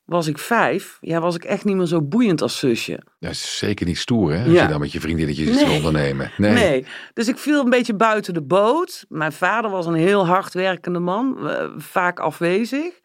was 0.06 0.28
ik 0.28 0.38
vijf. 0.38 0.98
Ja, 1.02 1.20
was 1.20 1.36
ik 1.36 1.44
echt 1.44 1.64
niet 1.66 1.76
meer 1.76 1.86
zo 1.86 2.02
boeiend 2.02 2.42
als 2.42 2.60
zusje. 2.60 3.00
Dat 3.20 3.32
is 3.32 3.58
zeker 3.58 3.86
niet 3.86 3.98
stoer, 3.98 4.34
hè? 4.34 4.44
Als 4.44 4.52
Ja. 4.54 4.62
je 4.62 4.68
dan 4.68 4.80
met 4.80 4.92
je 4.92 5.00
vriendinnetjes 5.00 5.48
iets 5.48 5.56
Nee. 5.56 5.66
wil 5.66 5.76
ondernemen. 5.76 6.32
Nee. 6.38 6.54
Nee. 6.54 6.86
Dus 7.14 7.28
ik 7.28 7.38
viel 7.38 7.60
een 7.64 7.70
beetje 7.70 7.96
buiten 7.96 8.34
de 8.34 8.42
boot. 8.44 9.06
Mijn 9.10 9.32
vader 9.34 9.72
was 9.72 9.86
een 9.86 9.94
heel 9.94 10.26
hardwerkende 10.28 11.00
man, 11.00 11.50
eh, 11.50 11.70
vaak 11.78 12.20
afwezig. 12.20 13.00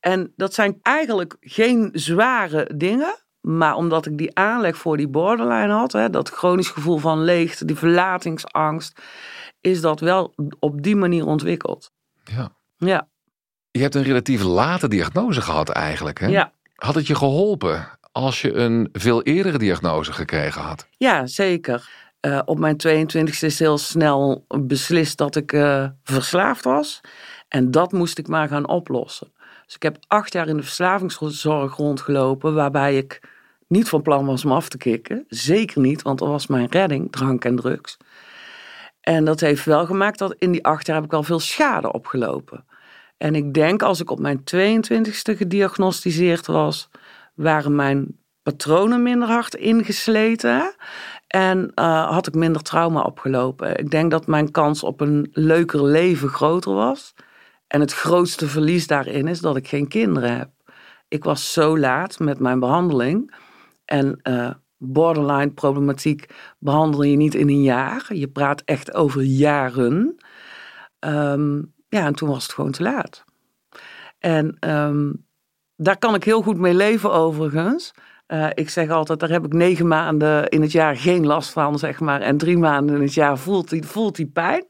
En 0.00 0.32
dat 0.36 0.54
zijn 0.54 0.78
eigenlijk 0.82 1.36
geen 1.40 1.90
zware 1.92 2.70
dingen. 2.76 3.14
Maar 3.40 3.74
omdat 3.74 4.06
ik 4.06 4.18
die 4.18 4.36
aanleg 4.36 4.76
voor 4.76 4.96
die 4.96 5.08
borderline 5.08 5.72
had, 5.72 5.92
hè, 5.92 6.10
dat 6.10 6.28
chronisch 6.28 6.68
gevoel 6.68 6.98
van 6.98 7.24
leegte, 7.24 7.64
die 7.64 7.76
verlatingsangst, 7.76 9.00
is 9.60 9.80
dat 9.80 10.00
wel 10.00 10.34
op 10.58 10.82
die 10.82 10.96
manier 10.96 11.26
ontwikkeld. 11.26 11.92
Ja. 12.24 12.52
Ja, 12.76 13.08
Je 13.70 13.80
hebt 13.80 13.94
een 13.94 14.02
relatief 14.02 14.42
late 14.42 14.88
diagnose 14.88 15.40
gehad 15.40 15.68
eigenlijk, 15.68 16.20
hè? 16.20 16.26
ja. 16.26 16.52
Had 16.74 16.94
het 16.94 17.06
je 17.06 17.14
geholpen 17.14 17.88
als 18.12 18.42
je 18.42 18.52
een 18.52 18.88
veel 18.92 19.22
eerdere 19.22 19.58
diagnose 19.58 20.12
gekregen 20.12 20.62
had? 20.62 20.86
ja 20.96 21.26
zeker. 21.26 21.88
Eh, 22.20 22.40
op 22.44 22.58
mijn 22.58 22.76
22e 22.76 23.38
is 23.40 23.58
heel 23.58 23.78
snel 23.78 24.44
beslist 24.48 25.18
dat 25.18 25.36
ik 25.36 25.52
eh, 25.52 25.86
verslaafd 26.02 26.64
was. 26.64 27.00
En 27.48 27.70
dat 27.70 27.92
moest 27.92 28.18
ik 28.18 28.28
maar 28.28 28.48
gaan 28.48 28.68
oplossen. 28.68 29.32
Dus 29.70 29.78
ik 29.78 29.94
heb 29.94 29.98
acht 30.06 30.32
jaar 30.32 30.48
in 30.48 30.56
de 30.56 30.62
verslavingszorg 30.62 31.76
rondgelopen, 31.76 32.54
waarbij 32.54 32.96
ik 32.96 33.20
niet 33.66 33.88
van 33.88 34.02
plan 34.02 34.26
was 34.26 34.44
om 34.44 34.52
af 34.52 34.68
te 34.68 34.76
kicken. 34.76 35.24
Zeker 35.28 35.80
niet, 35.80 36.02
want 36.02 36.18
dat 36.18 36.28
was 36.28 36.46
mijn 36.46 36.66
redding, 36.70 37.12
drank 37.12 37.44
en 37.44 37.56
drugs. 37.56 37.96
En 39.00 39.24
dat 39.24 39.40
heeft 39.40 39.64
wel 39.64 39.86
gemaakt 39.86 40.18
dat 40.18 40.34
in 40.38 40.52
die 40.52 40.64
acht 40.64 40.86
jaar 40.86 40.96
heb 40.96 41.04
ik 41.04 41.10
wel 41.10 41.22
veel 41.22 41.40
schade 41.40 41.92
opgelopen. 41.92 42.64
En 43.16 43.34
ik 43.34 43.54
denk 43.54 43.82
als 43.82 44.00
ik 44.00 44.10
op 44.10 44.18
mijn 44.18 44.42
22e 44.56 45.36
gediagnosticeerd 45.36 46.46
was, 46.46 46.88
waren 47.34 47.74
mijn 47.74 48.18
patronen 48.42 49.02
minder 49.02 49.28
hard 49.28 49.54
ingesleten. 49.54 50.74
En 51.26 51.72
uh, 51.74 52.10
had 52.10 52.26
ik 52.26 52.34
minder 52.34 52.62
trauma 52.62 53.00
opgelopen. 53.00 53.78
Ik 53.78 53.90
denk 53.90 54.10
dat 54.10 54.26
mijn 54.26 54.50
kans 54.50 54.82
op 54.82 55.00
een 55.00 55.28
leuker 55.32 55.84
leven 55.84 56.28
groter 56.28 56.74
was. 56.74 57.14
En 57.70 57.80
het 57.80 57.92
grootste 57.92 58.48
verlies 58.48 58.86
daarin 58.86 59.28
is 59.28 59.40
dat 59.40 59.56
ik 59.56 59.68
geen 59.68 59.88
kinderen 59.88 60.36
heb. 60.36 60.50
Ik 61.08 61.24
was 61.24 61.52
zo 61.52 61.78
laat 61.78 62.18
met 62.18 62.38
mijn 62.38 62.60
behandeling. 62.60 63.34
En 63.84 64.20
uh, 64.22 64.50
borderline 64.76 65.50
problematiek 65.50 66.26
behandel 66.58 67.02
je 67.02 67.16
niet 67.16 67.34
in 67.34 67.48
een 67.48 67.62
jaar. 67.62 68.06
Je 68.08 68.28
praat 68.28 68.62
echt 68.64 68.94
over 68.94 69.22
jaren. 69.22 70.16
Um, 71.00 71.74
ja, 71.88 72.06
en 72.06 72.14
toen 72.14 72.28
was 72.28 72.42
het 72.42 72.52
gewoon 72.52 72.70
te 72.70 72.82
laat. 72.82 73.24
En 74.18 74.56
um, 74.70 75.26
daar 75.76 75.98
kan 75.98 76.14
ik 76.14 76.24
heel 76.24 76.42
goed 76.42 76.58
mee 76.58 76.74
leven 76.74 77.12
overigens. 77.12 77.92
Uh, 78.28 78.48
ik 78.54 78.70
zeg 78.70 78.88
altijd, 78.88 79.20
daar 79.20 79.30
heb 79.30 79.44
ik 79.44 79.52
negen 79.52 79.88
maanden 79.88 80.48
in 80.48 80.62
het 80.62 80.72
jaar 80.72 80.96
geen 80.96 81.26
last 81.26 81.50
van, 81.50 81.78
zeg 81.78 82.00
maar. 82.00 82.20
En 82.20 82.36
drie 82.36 82.58
maanden 82.58 82.96
in 82.96 83.02
het 83.02 83.14
jaar 83.14 83.38
voelt 83.38 83.68
die, 83.70 83.84
voelt 83.84 84.16
die 84.16 84.26
pijn. 84.26 84.66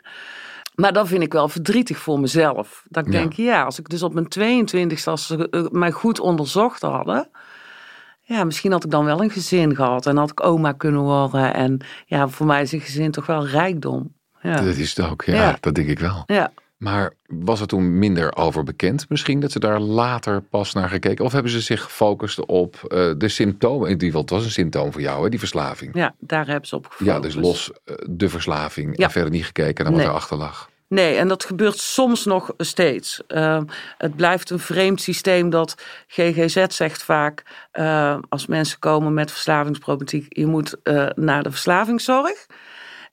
Maar 0.80 0.92
dat 0.92 1.08
vind 1.08 1.22
ik 1.22 1.32
wel 1.32 1.48
verdrietig 1.48 1.98
voor 1.98 2.20
mezelf. 2.20 2.84
Dat 2.88 3.06
ik 3.06 3.12
ja. 3.12 3.18
denk, 3.18 3.32
ja, 3.32 3.62
als 3.62 3.78
ik 3.78 3.88
dus 3.88 4.02
op 4.02 4.14
mijn 4.14 4.66
22e, 4.66 5.04
als 5.04 5.26
ze 5.26 5.48
uh, 5.50 5.66
mij 5.70 5.90
goed 5.90 6.20
onderzocht 6.20 6.82
hadden... 6.82 7.28
Ja, 8.22 8.44
misschien 8.44 8.72
had 8.72 8.84
ik 8.84 8.90
dan 8.90 9.04
wel 9.04 9.22
een 9.22 9.30
gezin 9.30 9.74
gehad 9.74 10.06
en 10.06 10.16
had 10.16 10.30
ik 10.30 10.44
oma 10.44 10.72
kunnen 10.72 11.00
worden. 11.00 11.54
En 11.54 11.80
ja, 12.06 12.28
voor 12.28 12.46
mij 12.46 12.62
is 12.62 12.72
een 12.72 12.80
gezin 12.80 13.10
toch 13.10 13.26
wel 13.26 13.46
rijkdom. 13.46 14.14
Ja. 14.42 14.56
Dat 14.56 14.76
is 14.76 14.96
het 14.96 15.06
ook, 15.06 15.22
ja, 15.24 15.34
ja. 15.34 15.56
dat 15.60 15.74
denk 15.74 15.88
ik 15.88 15.98
wel. 15.98 16.22
Ja. 16.26 16.52
Maar 16.76 17.12
was 17.26 17.60
er 17.60 17.66
toen 17.66 17.98
minder 17.98 18.36
over 18.36 18.64
bekend 18.64 19.08
misschien 19.08 19.40
dat 19.40 19.52
ze 19.52 19.58
daar 19.58 19.80
later 19.80 20.40
pas 20.40 20.72
naar 20.72 20.88
gekeken? 20.88 21.24
Of 21.24 21.32
hebben 21.32 21.52
ze 21.52 21.60
zich 21.60 21.82
gefocust 21.82 22.46
op 22.46 22.74
uh, 22.82 23.12
de 23.18 23.28
symptomen? 23.28 23.86
In 23.86 23.92
ieder 23.92 24.06
geval, 24.06 24.20
het 24.20 24.30
was 24.30 24.44
een 24.44 24.50
symptoom 24.50 24.92
voor 24.92 25.00
jou, 25.00 25.22
hè, 25.22 25.28
die 25.28 25.38
verslaving. 25.38 25.94
Ja, 25.94 26.14
daar 26.18 26.46
hebben 26.46 26.68
ze 26.68 26.76
op 26.76 26.86
gefocust. 26.86 27.10
Ja, 27.10 27.20
dus 27.20 27.34
los 27.34 27.70
uh, 27.70 27.96
de 28.10 28.28
verslaving 28.28 28.98
ja. 28.98 29.04
en 29.04 29.10
verder 29.10 29.30
niet 29.30 29.44
gekeken 29.44 29.84
naar 29.84 29.92
wat 29.92 30.02
nee. 30.02 30.10
erachter 30.10 30.36
lag. 30.36 30.69
Nee, 30.94 31.16
en 31.16 31.28
dat 31.28 31.44
gebeurt 31.44 31.78
soms 31.78 32.24
nog 32.24 32.54
steeds. 32.56 33.22
Uh, 33.28 33.60
het 33.98 34.16
blijft 34.16 34.50
een 34.50 34.58
vreemd 34.58 35.00
systeem 35.00 35.50
dat 35.50 35.82
GGZ 36.06 36.64
zegt 36.66 37.02
vaak... 37.02 37.42
uh, 37.72 38.18
als 38.28 38.46
mensen 38.46 38.78
komen 38.78 39.14
met 39.14 39.30
verslavingsproblematiek... 39.30 40.26
je 40.28 40.46
moet 40.46 40.76
uh, 40.84 41.08
naar 41.14 41.42
de 41.42 41.50
verslavingszorg... 41.50 42.46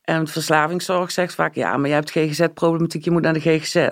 En 0.02 0.28
verslavingszorg 0.28 1.12
zegt 1.12 1.36
vaak, 1.36 1.56
ja, 1.56 1.78
maar 1.78 1.88
je 1.88 1.94
hebt 1.94 2.12
GGZ-problematiek, 2.12 3.04
je 3.04 3.12
moet 3.12 3.22
naar 3.22 3.34
de 3.34 3.40
GGZ. 3.40 3.90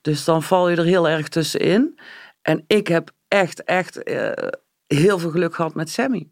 Dus 0.00 0.24
dan 0.24 0.42
val 0.42 0.68
je 0.68 0.76
er 0.76 0.84
heel 0.84 1.08
erg 1.08 1.28
tussenin. 1.28 1.98
En 2.42 2.64
ik 2.66 2.86
heb 2.86 3.10
echt, 3.28 3.64
echt 3.64 4.08
uh, 4.08 4.30
heel 4.86 5.18
veel 5.18 5.30
geluk 5.30 5.54
gehad 5.54 5.74
met 5.74 5.90
Sammy. 5.90 6.28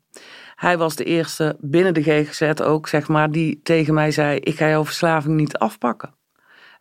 Hij 0.54 0.78
was 0.78 0.96
de 0.96 1.04
eerste 1.04 1.56
binnen 1.60 1.94
de 1.94 2.02
GGZ 2.02 2.60
ook, 2.62 2.88
zeg 2.88 3.08
maar, 3.08 3.30
die 3.30 3.60
tegen 3.62 3.94
mij 3.94 4.10
zei, 4.10 4.38
ik 4.38 4.56
ga 4.56 4.68
jouw 4.68 4.84
verslaving 4.84 5.36
niet 5.36 5.56
afpakken. 5.56 6.18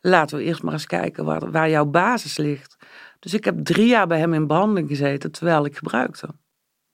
Laten 0.01 0.37
we 0.37 0.43
eerst 0.43 0.63
maar 0.63 0.73
eens 0.73 0.85
kijken 0.85 1.25
waar, 1.25 1.51
waar 1.51 1.69
jouw 1.69 1.85
basis 1.85 2.37
ligt. 2.37 2.77
Dus 3.19 3.33
ik 3.33 3.45
heb 3.45 3.65
drie 3.65 3.87
jaar 3.87 4.07
bij 4.07 4.19
hem 4.19 4.33
in 4.33 4.47
behandeling 4.47 4.87
gezeten 4.87 5.31
terwijl 5.31 5.65
ik 5.65 5.77
gebruikte. 5.77 6.27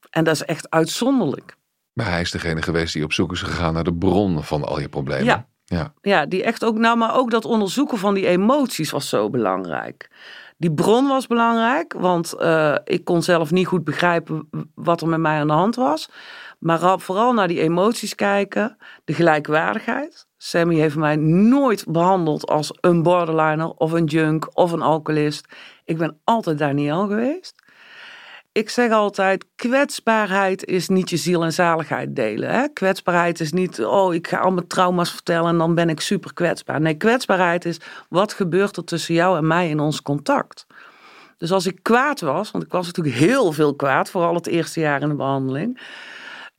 En 0.10 0.24
dat 0.24 0.36
is 0.36 0.44
echt 0.44 0.70
uitzonderlijk. 0.70 1.56
Maar 1.94 2.10
hij 2.10 2.22
is 2.22 2.32
degene 2.32 2.62
geweest 2.62 2.94
die 2.94 3.04
op 3.04 3.14
zoek 3.14 3.32
is 3.32 3.42
gegaan 3.42 3.74
naar 3.74 3.84
de 3.84 3.94
bron 3.94 4.44
van 4.44 4.64
al 4.64 4.80
je 4.80 4.90
problemen. 4.90 5.26
Ja, 5.26 5.48
ja. 5.66 5.94
ja 6.02 6.26
die 6.26 6.44
echt 6.44 6.64
ook, 6.64 6.78
nou, 6.78 6.98
maar 6.98 7.16
ook 7.16 7.32
dat 7.32 7.46
onderzoeken 7.46 7.98
van 7.98 8.14
die 8.14 8.28
emoties 8.28 8.92
was 8.92 9.10
zo 9.10 9.30
belangrijk. 9.30 10.10
Die 10.58 10.74
bron 10.74 11.08
was 11.08 11.28
belangrijk, 11.28 11.94
want 11.94 12.34
uh, 12.40 12.76
ik 12.84 13.04
kon 13.04 13.24
zelf 13.24 13.52
niet 13.52 13.68
goed 13.68 13.84
begrijpen 13.84 14.50
wat 14.76 15.02
er 15.02 15.08
met 15.08 15.20
mij 15.20 15.40
aan 15.40 15.48
de 15.48 15.54
hand 15.54 15.76
was. 15.76 16.10
Maar 16.60 17.00
vooral 17.00 17.34
naar 17.34 17.48
die 17.48 17.62
emoties 17.62 18.16
kijken, 18.16 18.78
de 19.04 19.14
gelijkwaardigheid. 19.14 20.28
Sammy 20.46 20.76
heeft 20.76 20.96
mij 20.96 21.16
nooit 21.16 21.86
behandeld 21.88 22.48
als 22.48 22.72
een 22.82 23.04
borderliner 23.04 23.70
of 23.70 23.92
een 23.92 24.06
junk 24.06 24.58
of 24.58 24.72
een 24.72 24.82
alcoholist. 24.82 25.48
Ik 25.84 25.98
ben 25.98 26.20
altijd 26.24 26.58
Daniel 26.58 27.08
geweest 27.08 27.64
ik 28.56 28.70
zeg 28.70 28.92
altijd, 28.92 29.46
kwetsbaarheid 29.56 30.66
is 30.66 30.88
niet 30.88 31.10
je 31.10 31.18
ziel 31.18 31.44
en 31.44 31.54
zaligheid 31.54 32.16
delen. 32.16 32.50
Hè? 32.50 32.68
Kwetsbaarheid 32.68 33.40
is 33.40 33.52
niet, 33.52 33.86
oh, 33.86 34.14
ik 34.14 34.28
ga 34.28 34.38
al 34.38 34.52
mijn 34.52 34.68
trauma's 34.68 35.12
vertellen 35.12 35.50
en 35.50 35.58
dan 35.58 35.76
ben 35.76 35.90
ik 35.90 36.00
super 36.00 36.34
kwetsbaar. 36.34 36.82
Nee, 36.82 36.94
kwetsbaarheid 36.94 37.66
is, 37.66 37.80
wat 38.10 38.34
gebeurt 38.34 38.78
er 38.78 38.84
tussen 38.84 39.14
jou 39.14 39.38
en 39.38 39.48
mij 39.48 39.70
in 39.70 39.80
ons 39.80 40.02
contact? 40.02 40.66
Dus 41.38 41.52
als 41.52 41.66
ik 41.66 41.80
kwaad 41.82 42.20
was, 42.20 42.52
want 42.52 42.64
ik 42.64 42.72
was 42.72 42.86
natuurlijk 42.86 43.16
heel 43.16 43.52
veel 43.52 43.76
kwaad, 43.76 44.10
vooral 44.10 44.36
het 44.36 44.48
eerste 44.48 44.80
jaar 44.80 45.02
in 45.02 45.10
de 45.10 45.16
behandeling. 45.16 45.82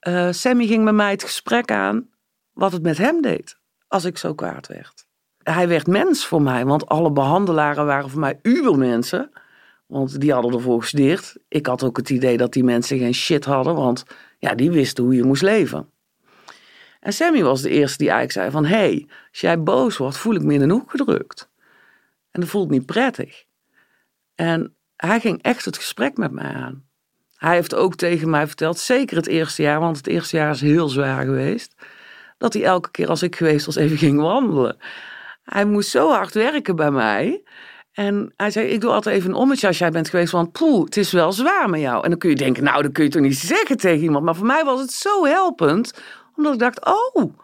Uh, 0.09 0.29
Sammy 0.31 0.67
ging 0.67 0.85
met 0.85 0.95
mij 0.95 1.11
het 1.11 1.23
gesprek 1.23 1.71
aan 1.71 2.09
wat 2.53 2.73
het 2.73 2.83
met 2.83 2.99
hem 2.99 3.23
deed 3.23 3.57
als 3.89 4.05
ik 4.05 4.19
zo 4.19 4.35
kwaad 4.35 4.67
werd. 4.67 5.07
Hij 5.43 5.69
werd 5.69 5.87
mens 5.87 6.27
voor 6.27 6.43
mij, 6.43 6.65
want 6.65 6.87
alle 6.87 7.13
behandelaren 7.13 7.87
waren 7.87 8.11
voor 8.11 8.21
mij 8.21 8.39
ubermensen. 8.43 9.31
Want 9.87 10.21
die 10.21 10.33
hadden 10.33 10.53
ervoor 10.53 10.81
gestudeerd. 10.81 11.37
Ik 11.49 11.67
had 11.67 11.83
ook 11.83 11.97
het 11.97 12.11
idee 12.11 12.37
dat 12.37 12.53
die 12.53 12.65
mensen 12.65 12.99
geen 12.99 13.15
shit 13.15 13.45
hadden, 13.45 13.75
want 13.75 14.05
ja, 14.39 14.55
die 14.55 14.71
wisten 14.71 15.05
hoe 15.05 15.15
je 15.15 15.25
moest 15.25 15.43
leven. 15.43 15.91
En 17.01 17.13
Sammy 17.13 17.43
was 17.43 17.63
de 17.63 17.71
eerste 17.71 17.99
die 17.99 18.11
eigenlijk 18.11 18.39
zei 18.39 18.51
van, 18.51 18.65
hé, 18.65 18.77
hey, 18.77 19.07
als 19.31 19.41
jij 19.41 19.63
boos 19.63 19.97
wordt, 19.97 20.17
voel 20.17 20.35
ik 20.35 20.43
me 20.43 20.55
in 20.55 20.61
een 20.61 20.71
hoek 20.71 20.91
gedrukt. 20.91 21.49
En 22.31 22.41
dat 22.41 22.51
voelt 22.51 22.71
niet 22.71 22.87
prettig. 22.87 23.45
En 24.35 24.75
hij 24.97 25.21
ging 25.21 25.43
echt 25.43 25.65
het 25.65 25.77
gesprek 25.77 26.17
met 26.17 26.31
mij 26.31 26.53
aan. 26.55 26.85
Hij 27.37 27.55
heeft 27.55 27.75
ook 27.75 27.95
tegen 27.95 28.31
mij 28.31 28.47
verteld, 28.47 28.79
zeker 28.79 29.17
het 29.17 29.27
eerste 29.27 29.63
jaar, 29.63 29.81
want 29.81 29.97
het 29.97 30.07
eerste 30.07 30.37
jaar 30.37 30.51
is 30.51 30.61
heel 30.61 30.89
zwaar 30.89 31.25
geweest, 31.25 31.75
dat 32.39 32.53
hij 32.53 32.65
elke 32.65 32.91
keer 32.91 33.09
als 33.09 33.23
ik 33.23 33.37
geweest 33.37 33.67
was 33.67 33.77
even 33.77 33.97
ging 33.97 34.21
wandelen. 34.21 34.77
Hij 35.43 35.65
moest 35.65 35.91
zo 35.91 36.11
hard 36.11 36.35
werken 36.35 36.77
bij 36.77 36.91
mij. 36.91 37.43
En 37.93 38.33
hij 38.37 38.51
zei, 38.51 38.67
ik 38.67 38.81
doe 38.81 38.91
altijd 38.91 39.17
even 39.17 39.31
een 39.31 39.37
ommetje 39.37 39.67
als 39.67 39.79
jij 39.79 39.91
bent 39.91 40.09
geweest, 40.09 40.33
want 40.33 40.53
poeh, 40.53 40.85
het 40.85 40.97
is 40.97 41.13
wel 41.13 41.33
zwaar 41.33 41.71
met 41.71 41.81
jou. 41.81 42.05
En 42.05 42.11
dan 42.11 42.19
kun 42.19 42.31
je 42.31 42.37
denken, 42.37 42.65
nou, 42.65 42.83
dat 42.83 42.93
kun 42.93 43.05
je 43.05 43.11
toch 43.11 43.23
niet 43.23 43.39
zeggen 43.39 43.77
tegen 43.77 44.03
iemand. 44.03 44.25
Maar 44.25 44.37
voor 44.37 44.47
mij 44.47 44.65
was 44.65 44.81
het 44.81 44.93
zo 44.93 45.25
helpend, 45.25 46.03
omdat 46.37 46.53
ik 46.53 46.59
dacht, 46.59 46.85
oh, 46.85 47.39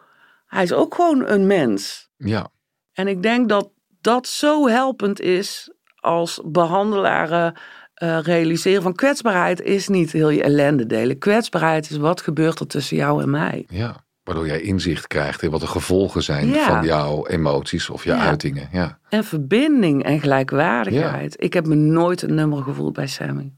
hij 0.46 0.62
is 0.62 0.72
ook 0.72 0.94
gewoon 0.94 1.28
een 1.28 1.46
mens. 1.46 2.10
Ja. 2.16 2.48
En 2.92 3.08
ik 3.08 3.22
denk 3.22 3.48
dat 3.48 3.70
dat 4.00 4.26
zo 4.26 4.68
helpend 4.68 5.20
is 5.20 5.72
als 5.96 6.40
behandelaren 6.44 7.54
uh, 8.02 8.18
realiseren 8.20 8.82
van 8.82 8.94
kwetsbaarheid 8.94 9.60
is 9.60 9.88
niet 9.88 10.12
heel 10.12 10.28
je 10.28 10.42
ellende 10.42 10.86
delen. 10.86 11.18
Kwetsbaarheid 11.18 11.90
is 11.90 11.96
wat 11.96 12.20
gebeurt 12.20 12.60
er 12.60 12.66
tussen 12.66 12.96
jou 12.96 13.22
en 13.22 13.30
mij. 13.30 13.64
Ja. 13.68 14.04
Waardoor 14.24 14.46
jij 14.46 14.60
inzicht 14.60 15.06
krijgt 15.06 15.42
in 15.42 15.50
wat 15.50 15.60
de 15.60 15.66
gevolgen 15.66 16.22
zijn 16.22 16.48
ja. 16.48 16.66
van 16.66 16.84
jouw 16.84 17.26
emoties 17.26 17.90
of 17.90 18.04
je 18.04 18.10
ja. 18.10 18.18
uitingen. 18.18 18.68
Ja. 18.72 18.98
En 19.08 19.24
verbinding 19.24 20.04
en 20.04 20.20
gelijkwaardigheid. 20.20 21.36
Ja. 21.38 21.44
Ik 21.44 21.52
heb 21.52 21.66
me 21.66 21.74
nooit 21.74 22.22
een 22.22 22.34
nummer 22.34 22.62
gevoeld 22.62 22.92
bij 22.92 23.06
Sammy. 23.06 23.52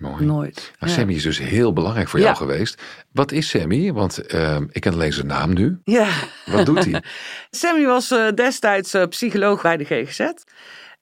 Mooi. 0.00 0.24
Nooit. 0.24 0.72
Nou, 0.78 0.92
Sammy 0.92 1.14
is 1.14 1.22
dus 1.22 1.38
heel 1.38 1.72
belangrijk 1.72 2.08
voor 2.08 2.20
jou 2.20 2.36
geweest. 2.36 2.82
Wat 3.12 3.32
is 3.32 3.48
Sammy? 3.48 3.92
Want 3.92 4.34
uh, 4.34 4.56
ik 4.70 4.80
ken 4.80 4.92
alleen 4.92 5.12
zijn 5.12 5.26
naam 5.26 5.54
nu. 5.54 5.78
Ja. 5.84 6.08
Wat 6.46 6.66
doet 6.66 6.84
hij? 6.84 7.02
Sammy 7.50 7.84
was 7.84 8.12
uh, 8.12 8.28
destijds 8.34 8.94
uh, 8.94 9.06
psycholoog 9.06 9.62
bij 9.62 9.76
de 9.76 9.84
GGZ. 9.84 10.30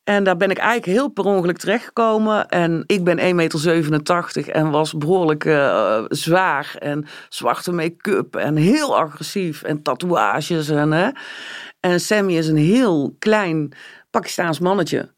En 0.09 0.25
daar 0.25 0.37
ben 0.37 0.51
ik 0.51 0.59
eigenlijk 0.59 0.99
heel 0.99 1.09
per 1.09 1.25
ongeluk 1.25 1.59
terechtgekomen. 1.59 2.49
En 2.49 2.85
ik 2.87 3.05
ben 3.05 3.19
1,87 3.19 3.25
meter 3.35 4.49
en 4.51 4.71
was 4.71 4.93
behoorlijk 4.93 5.45
uh, 5.45 6.05
zwaar. 6.09 6.77
En 6.79 7.07
zwarte 7.29 7.73
make-up 7.73 8.37
en 8.37 8.57
heel 8.57 8.99
agressief. 8.99 9.63
En 9.63 9.83
tatoeages. 9.83 10.69
En, 10.69 10.93
hè. 10.93 11.11
en 11.81 12.01
Sammy 12.01 12.37
is 12.37 12.49
een 12.49 12.57
heel 12.57 13.17
klein 13.19 13.73
Pakistaans 14.11 14.59
mannetje. 14.59 15.15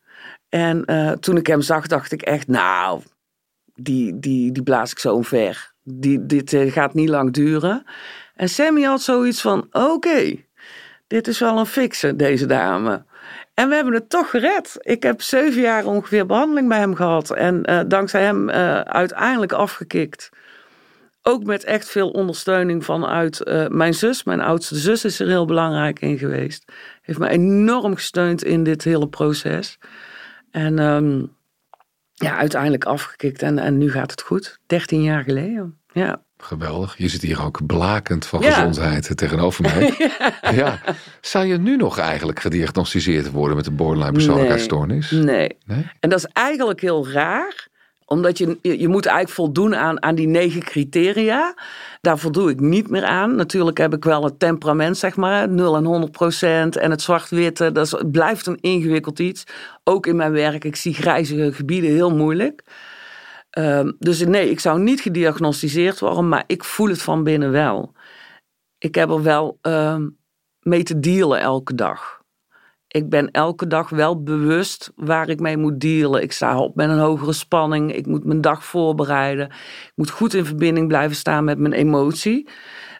En 0.49 0.83
uh, 0.87 1.11
toen 1.11 1.37
ik 1.37 1.47
hem 1.47 1.61
zag, 1.61 1.87
dacht 1.87 2.13
ik 2.13 2.23
echt, 2.23 2.47
nou, 2.47 3.03
die, 3.75 4.19
die, 4.19 4.53
die 4.53 4.63
blaas 4.63 4.91
ik 4.91 4.99
zo 4.99 5.15
omver. 5.15 5.73
Die, 5.83 6.27
dit 6.27 6.53
uh, 6.53 6.73
gaat 6.73 6.95
niet 6.95 7.09
lang 7.09 7.33
duren. 7.33 7.85
En 8.35 8.49
Sammy 8.49 8.83
had 8.83 9.03
zoiets 9.03 9.41
van, 9.41 9.67
oké, 9.71 10.37
dit 11.07 11.29
is 11.29 11.39
wel 11.39 11.59
een 11.59 11.67
fixe, 11.67 12.17
deze 12.17 12.47
dame. 12.47 13.05
En 13.59 13.69
we 13.69 13.75
hebben 13.75 13.95
het 13.95 14.09
toch 14.11 14.31
gered. 14.31 14.77
Ik 14.81 15.03
heb 15.03 15.23
zeven 15.23 15.61
jaar 15.61 15.85
ongeveer 15.87 16.27
behandeling 16.27 16.69
bij 16.69 16.79
hem 16.79 16.95
gehad. 16.95 17.31
En 17.31 17.71
uh, 17.71 17.81
dankzij 17.87 18.23
hem 18.23 18.49
uh, 18.49 18.81
uiteindelijk 18.81 19.53
afgekikt. 19.53 20.31
Ook 21.23 21.45
met 21.45 21.65
echt 21.65 21.89
veel 21.89 22.11
ondersteuning 22.11 22.85
vanuit 22.85 23.41
uh, 23.45 23.67
mijn 23.67 23.95
zus. 23.95 24.25
Mijn 24.25 24.41
oudste 24.41 24.77
zus 24.77 25.05
is 25.05 25.21
er 25.21 25.27
heel 25.27 25.45
belangrijk 25.45 26.01
in 26.01 26.19
geweest. 26.19 26.73
Heeft 27.03 27.19
me 27.19 27.29
enorm 27.29 27.95
gesteund 27.95 28.45
in 28.45 28.65
dit 28.65 28.85
hele 28.85 29.09
proces. 29.09 29.79
En 30.51 30.79
um, 30.79 31.37
ja, 32.15 32.37
uiteindelijk 32.37 32.85
afgekikt. 32.85 33.43
En, 33.43 33.59
en 33.59 33.79
nu 33.79 33.91
gaat 33.91 34.11
het 34.11 34.23
goed. 34.23 34.59
13 34.67 35.03
jaar 35.03 35.23
geleden. 35.23 35.79
Ja. 35.93 36.23
Geweldig. 36.39 36.95
Je 36.99 37.09
zit 37.09 37.23
hier 37.23 37.45
ook 37.45 37.67
blakend 37.67 38.27
van 38.27 38.41
ja. 38.41 38.53
gezondheid 38.53 39.17
tegenover 39.17 39.63
mij. 39.63 39.95
ja. 40.43 40.51
ja. 40.51 40.81
Zou 41.21 41.47
je 41.47 41.59
nu 41.59 41.77
nog 41.77 41.99
eigenlijk 41.99 42.41
gediagnosticeerd 42.41 43.31
worden 43.31 43.57
met 43.57 43.67
een 43.67 43.77
borderline 43.77 44.13
persoonlijkheidsstoornis? 44.13 45.11
Nee. 45.11 45.23
nee. 45.25 45.57
nee. 45.65 45.87
En 46.01 46.09
dat 46.09 46.19
is 46.19 46.27
eigenlijk 46.33 46.81
heel 46.81 47.09
raar. 47.09 47.67
Omdat 48.05 48.39
je, 48.39 48.59
je 48.63 48.89
moet 48.89 49.07
eigenlijk 49.07 49.37
voldoen 49.37 49.77
aan, 49.77 50.03
aan 50.03 50.15
die 50.15 50.27
negen 50.27 50.63
criteria. 50.63 51.55
Daar 52.01 52.19
voldoe 52.19 52.51
ik 52.51 52.61
niet 52.61 52.91
meer 52.91 53.05
aan. 53.05 53.35
Natuurlijk 53.35 53.79
heb 53.79 53.95
ik 53.95 54.05
wel 54.05 54.25
het 54.25 54.39
temperament, 54.39 54.99
zeg 54.99 55.17
maar, 55.17 55.49
0 55.49 55.77
en 55.77 55.85
100 55.85 56.13
procent. 56.13 56.77
En 56.77 56.91
het 56.91 57.03
zwart-witte, 57.03 57.73
dat 57.73 57.87
is, 57.87 58.03
blijft 58.07 58.47
een 58.47 58.59
ingewikkeld 58.61 59.19
iets. 59.19 59.45
Ook 59.85 60.07
in 60.07 60.17
mijn 60.17 60.33
werk, 60.33 60.65
ik 60.65 60.77
zie 60.77 60.95
grijzige 60.95 61.53
gebieden 61.53 61.91
heel 61.91 62.17
moeilijk. 62.17 62.63
Ehm, 63.51 63.93
dus 63.99 64.25
nee, 64.25 64.51
ik 64.51 64.61
zou 64.61 64.81
niet 64.81 65.01
gediagnosticeerd 65.01 66.01
worden, 66.01 66.29
maar 66.29 66.45
ik 66.47 66.65
voel 66.65 66.89
het 66.89 67.03
van 67.03 67.25
binnen 67.25 67.51
wel. 67.51 67.93
Ik 68.79 68.95
heb 68.95 69.11
er 69.11 69.23
wel 69.23 69.59
ehm, 69.61 70.09
mee 70.61 70.83
te 70.83 71.01
dealen 71.01 71.41
elke 71.41 71.75
dag 71.75 72.19
ik 72.89 73.09
ben 73.09 73.31
elke 73.31 73.67
dag 73.67 73.89
wel 73.89 74.23
bewust 74.23 74.93
waar 74.97 75.29
ik 75.29 75.41
mee 75.41 75.57
moet 75.57 75.81
dealen. 75.81 76.23
Ik 76.23 76.33
sta 76.33 76.59
op 76.59 76.75
met 76.75 76.89
een 76.89 76.99
hogere 76.99 77.33
spanning. 77.33 77.95
Ik 77.95 78.07
moet 78.07 78.25
mijn 78.25 78.41
dag 78.41 78.65
voorbereiden. 78.65 79.47
Ik 79.47 79.93
moet 79.95 80.11
goed 80.11 80.35
in 80.35 80.45
verbinding 80.45 80.89
blijven 80.89 81.17
staan 81.17 81.45
met 81.45 81.59
mijn 81.59 81.73
emotie. 81.73 82.49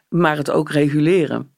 Maar 0.09 0.37
het 0.37 0.51
ook 0.51 0.69
reguleren. 0.69 1.55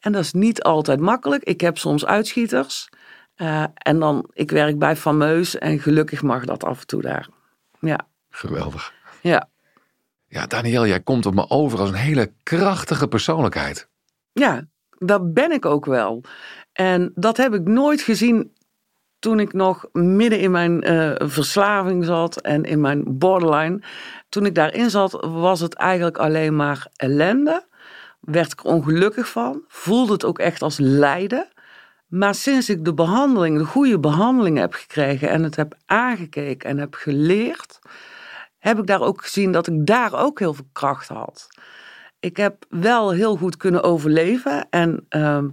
En 0.00 0.12
dat 0.12 0.22
is 0.22 0.32
niet 0.32 0.62
altijd 0.62 1.00
makkelijk. 1.00 1.42
Ik 1.42 1.60
heb 1.60 1.78
soms 1.78 2.06
uitschieters. 2.06 2.88
Uh, 3.36 3.64
en 3.74 3.98
dan, 3.98 4.30
ik 4.32 4.50
werk 4.50 4.78
bij 4.78 4.96
Fameus 4.96 5.58
en 5.58 5.78
gelukkig 5.78 6.22
mag 6.22 6.44
dat 6.44 6.64
af 6.64 6.80
en 6.80 6.86
toe 6.86 7.02
daar. 7.02 7.28
Ja. 7.80 8.08
Geweldig. 8.38 8.92
Ja. 9.20 9.48
Ja, 10.28 10.46
Daniel, 10.46 10.86
jij 10.86 11.00
komt 11.00 11.26
op 11.26 11.34
me 11.34 11.50
over 11.50 11.78
als 11.78 11.88
een 11.88 11.94
hele 11.94 12.32
krachtige 12.42 13.08
persoonlijkheid. 13.08 13.88
Ja, 14.32 14.66
dat 14.98 15.34
ben 15.34 15.52
ik 15.52 15.64
ook 15.64 15.84
wel. 15.84 16.22
En 16.72 17.12
dat 17.14 17.36
heb 17.36 17.54
ik 17.54 17.64
nooit 17.64 18.00
gezien 18.00 18.52
toen 19.18 19.40
ik 19.40 19.52
nog 19.52 19.86
midden 19.92 20.40
in 20.40 20.50
mijn 20.50 20.92
uh, 20.92 21.14
verslaving 21.18 22.04
zat 22.04 22.40
en 22.40 22.64
in 22.64 22.80
mijn 22.80 23.18
borderline. 23.18 23.82
Toen 24.28 24.46
ik 24.46 24.54
daarin 24.54 24.90
zat, 24.90 25.26
was 25.26 25.60
het 25.60 25.74
eigenlijk 25.74 26.18
alleen 26.18 26.56
maar 26.56 26.86
ellende. 26.96 27.66
Werd 28.20 28.52
ik 28.52 28.64
ongelukkig 28.64 29.28
van. 29.28 29.64
Voelde 29.68 30.12
het 30.12 30.24
ook 30.24 30.38
echt 30.38 30.62
als 30.62 30.78
lijden. 30.78 31.48
Maar 32.06 32.34
sinds 32.34 32.68
ik 32.68 32.84
de 32.84 32.94
behandeling, 32.94 33.58
de 33.58 33.64
goede 33.64 33.98
behandeling 33.98 34.58
heb 34.58 34.72
gekregen 34.72 35.28
en 35.28 35.42
het 35.42 35.56
heb 35.56 35.74
aangekeken 35.86 36.70
en 36.70 36.78
heb 36.78 36.94
geleerd, 36.94 37.78
heb 38.58 38.78
ik 38.78 38.86
daar 38.86 39.00
ook 39.00 39.22
gezien 39.22 39.52
dat 39.52 39.66
ik 39.66 39.86
daar 39.86 40.24
ook 40.24 40.38
heel 40.38 40.54
veel 40.54 40.68
kracht 40.72 41.08
had. 41.08 41.48
Ik 42.20 42.36
heb 42.36 42.64
wel 42.68 43.10
heel 43.10 43.36
goed 43.36 43.56
kunnen 43.56 43.82
overleven 43.82 44.66
en. 44.70 45.06
Uh, 45.10 45.44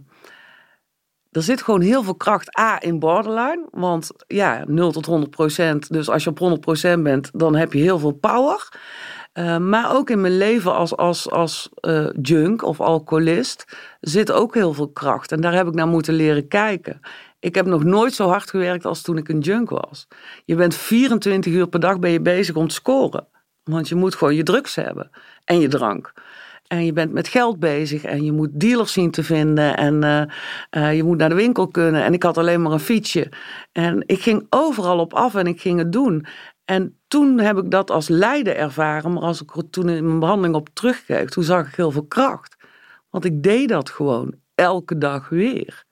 er 1.35 1.43
zit 1.43 1.61
gewoon 1.61 1.81
heel 1.81 2.03
veel 2.03 2.15
kracht 2.15 2.59
A 2.59 2.81
in 2.81 2.99
borderline. 2.99 3.67
Want 3.71 4.11
ja, 4.27 4.63
0 4.67 4.91
tot 4.91 5.05
100 5.05 5.31
procent. 5.31 5.91
Dus 5.91 6.09
als 6.09 6.23
je 6.23 6.29
op 6.29 6.39
100 6.39 6.61
procent 6.61 7.03
bent, 7.03 7.29
dan 7.33 7.55
heb 7.55 7.73
je 7.73 7.79
heel 7.79 7.99
veel 7.99 8.11
power. 8.11 8.69
Uh, 9.33 9.57
maar 9.57 9.95
ook 9.95 10.09
in 10.09 10.21
mijn 10.21 10.37
leven 10.37 10.75
als, 10.75 10.97
als, 10.97 11.31
als 11.31 11.69
uh, 11.81 12.09
junk 12.21 12.63
of 12.63 12.81
alcoholist 12.81 13.77
zit 13.99 14.31
ook 14.31 14.53
heel 14.53 14.73
veel 14.73 14.89
kracht. 14.89 15.31
En 15.31 15.41
daar 15.41 15.53
heb 15.53 15.67
ik 15.67 15.73
naar 15.73 15.87
moeten 15.87 16.13
leren 16.13 16.47
kijken. 16.47 16.99
Ik 17.45 17.55
heb 17.55 17.65
nog 17.65 17.83
nooit 17.83 18.13
zo 18.13 18.27
hard 18.27 18.49
gewerkt 18.49 18.85
als 18.85 19.01
toen 19.01 19.17
ik 19.17 19.29
een 19.29 19.39
junk 19.39 19.69
was. 19.69 20.07
Je 20.45 20.55
bent 20.55 20.75
24 20.75 21.53
uur 21.53 21.67
per 21.67 21.79
dag 21.79 21.99
bezig 22.21 22.55
om 22.55 22.67
te 22.67 22.73
scoren. 22.73 23.27
Want 23.63 23.87
je 23.87 23.95
moet 23.95 24.15
gewoon 24.15 24.35
je 24.35 24.43
drugs 24.43 24.75
hebben 24.75 25.09
en 25.43 25.59
je 25.59 25.67
drank. 25.67 26.13
En 26.67 26.85
je 26.85 26.93
bent 26.93 27.11
met 27.11 27.27
geld 27.27 27.59
bezig 27.59 28.03
en 28.03 28.23
je 28.23 28.31
moet 28.31 28.49
dealers 28.59 28.93
zien 28.93 29.11
te 29.11 29.23
vinden 29.23 29.77
en 29.77 30.03
uh, 30.03 30.21
uh, 30.83 30.95
je 30.95 31.03
moet 31.03 31.17
naar 31.17 31.29
de 31.29 31.35
winkel 31.35 31.67
kunnen. 31.67 32.03
En 32.03 32.13
ik 32.13 32.23
had 32.23 32.37
alleen 32.37 32.61
maar 32.61 32.71
een 32.71 32.79
fietsje. 32.79 33.31
En 33.71 34.03
ik 34.05 34.21
ging 34.21 34.47
overal 34.49 34.99
op 34.99 35.13
af 35.13 35.35
en 35.35 35.47
ik 35.47 35.61
ging 35.61 35.79
het 35.79 35.91
doen. 35.91 36.25
En 36.63 36.99
toen 37.07 37.39
heb 37.39 37.57
ik 37.57 37.71
dat 37.71 37.91
als 37.91 38.07
lijden 38.07 38.57
ervaren, 38.57 39.13
maar 39.13 39.23
als 39.23 39.41
ik 39.41 39.51
toen 39.69 39.89
in 39.89 40.05
mijn 40.05 40.19
behandeling 40.19 40.55
op 40.55 40.69
terugkeek, 40.73 41.29
toen 41.29 41.43
zag 41.43 41.67
ik 41.67 41.75
heel 41.75 41.91
veel 41.91 42.05
kracht. 42.05 42.55
Want 43.09 43.25
ik 43.25 43.43
deed 43.43 43.69
dat 43.69 43.89
gewoon 43.89 44.33
elke 44.55 44.97
dag 44.97 45.29
weer. 45.29 45.84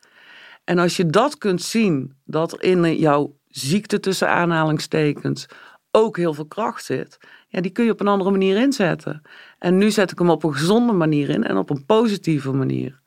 En 0.64 0.80
als 0.80 0.98
je 0.98 1.06
dat 1.06 1.38
kunt 1.38 1.62
zien, 1.62 2.16
dat 2.26 2.52
er 2.52 2.64
in 2.64 2.98
jouw 2.98 3.36
ziekte 3.48 4.00
tussen 4.00 4.30
aanhalingstekens 4.30 5.46
ook 5.92 6.18
heel 6.18 6.34
veel 6.34 6.46
kracht 6.46 6.86
zit, 6.86 7.18
ja, 7.48 7.62
die 7.62 7.72
kun 7.72 7.86
je 7.86 7.92
op 7.92 8.00
een 8.00 8.08
andere 8.08 8.32
manier 8.32 8.58
inzetten. 8.58 9.22
En 9.60 9.78
nu 9.78 9.92
zet 9.92 10.12
ik 10.12 10.20
hem 10.20 10.30
op 10.30 10.44
een 10.44 10.54
gezonde 10.54 10.94
manier 10.94 11.30
in 11.30 11.44
en 11.44 11.58
op 11.58 11.70
een 11.70 11.86
positieve 11.86 12.52
manier. 12.52 13.02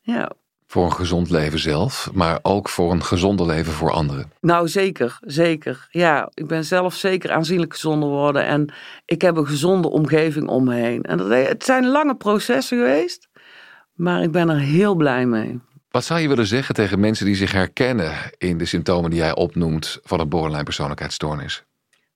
Ja. 0.00 0.30
Voor 0.66 0.84
een 0.84 0.92
gezond 0.92 1.30
leven 1.30 1.58
zelf, 1.58 2.10
maar 2.12 2.38
ook 2.42 2.68
voor 2.68 2.92
een 2.92 3.02
gezonder 3.02 3.46
leven 3.46 3.72
voor 3.72 3.90
anderen. 3.90 4.32
Nou, 4.40 4.68
zeker, 4.68 5.18
zeker. 5.20 5.88
Ja, 5.90 6.30
ik 6.34 6.46
ben 6.46 6.64
zelf 6.64 6.94
zeker 6.94 7.32
aanzienlijk 7.32 7.72
gezonder 7.72 8.08
geworden 8.08 8.44
en 8.46 8.72
ik 9.04 9.22
heb 9.22 9.36
een 9.36 9.46
gezonde 9.46 9.88
omgeving 9.88 10.48
om 10.48 10.64
me 10.64 10.74
heen. 10.74 11.02
En 11.02 11.18
dat, 11.18 11.28
het 11.28 11.64
zijn 11.64 11.86
lange 11.86 12.14
processen 12.14 12.78
geweest, 12.78 13.28
maar 13.92 14.22
ik 14.22 14.30
ben 14.30 14.48
er 14.48 14.58
heel 14.58 14.94
blij 14.94 15.26
mee. 15.26 15.60
Wat 15.96 16.04
zou 16.04 16.20
je 16.20 16.28
willen 16.28 16.46
zeggen 16.46 16.74
tegen 16.74 17.00
mensen 17.00 17.26
die 17.26 17.34
zich 17.34 17.52
herkennen 17.52 18.12
in 18.38 18.58
de 18.58 18.64
symptomen 18.64 19.10
die 19.10 19.18
jij 19.18 19.34
opnoemt 19.34 19.98
van 20.02 20.20
een 20.20 20.28
borderline 20.28 20.62
persoonlijkheidsstoornis? 20.62 21.64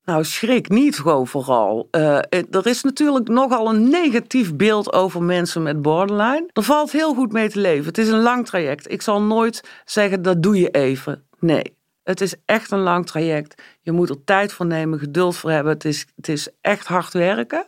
Nou, 0.05 0.25
schrik 0.25 0.69
niet 0.69 0.97
gewoon 0.97 1.27
vooral. 1.27 1.89
Uh, 1.91 2.17
er 2.51 2.67
is 2.67 2.83
natuurlijk 2.83 3.29
nogal 3.29 3.69
een 3.69 3.89
negatief 3.89 4.55
beeld 4.55 4.93
over 4.93 5.23
mensen 5.23 5.63
met 5.63 5.83
borderline. 5.83 6.49
Er 6.53 6.63
valt 6.63 6.93
heel 6.93 7.15
goed 7.15 7.33
mee 7.33 7.49
te 7.49 7.61
leven. 7.61 7.85
Het 7.85 7.99
is 7.99 8.09
een 8.09 8.21
lang 8.21 8.47
traject. 8.47 8.91
Ik 8.91 9.03
zal 9.03 9.23
nooit 9.23 9.69
zeggen 9.85 10.23
dat 10.23 10.43
doe 10.43 10.59
je 10.59 10.71
even. 10.71 11.25
Nee, 11.39 11.77
het 12.03 12.21
is 12.21 12.35
echt 12.45 12.71
een 12.71 12.79
lang 12.79 13.07
traject. 13.07 13.63
Je 13.81 13.93
moet 13.93 14.09
er 14.09 14.25
tijd 14.25 14.53
voor 14.53 14.67
nemen, 14.67 14.99
geduld 14.99 15.37
voor 15.37 15.51
hebben. 15.51 15.73
Het 15.73 15.85
is, 15.85 16.07
het 16.17 16.29
is 16.29 16.49
echt 16.61 16.87
hard 16.87 17.13
werken. 17.13 17.67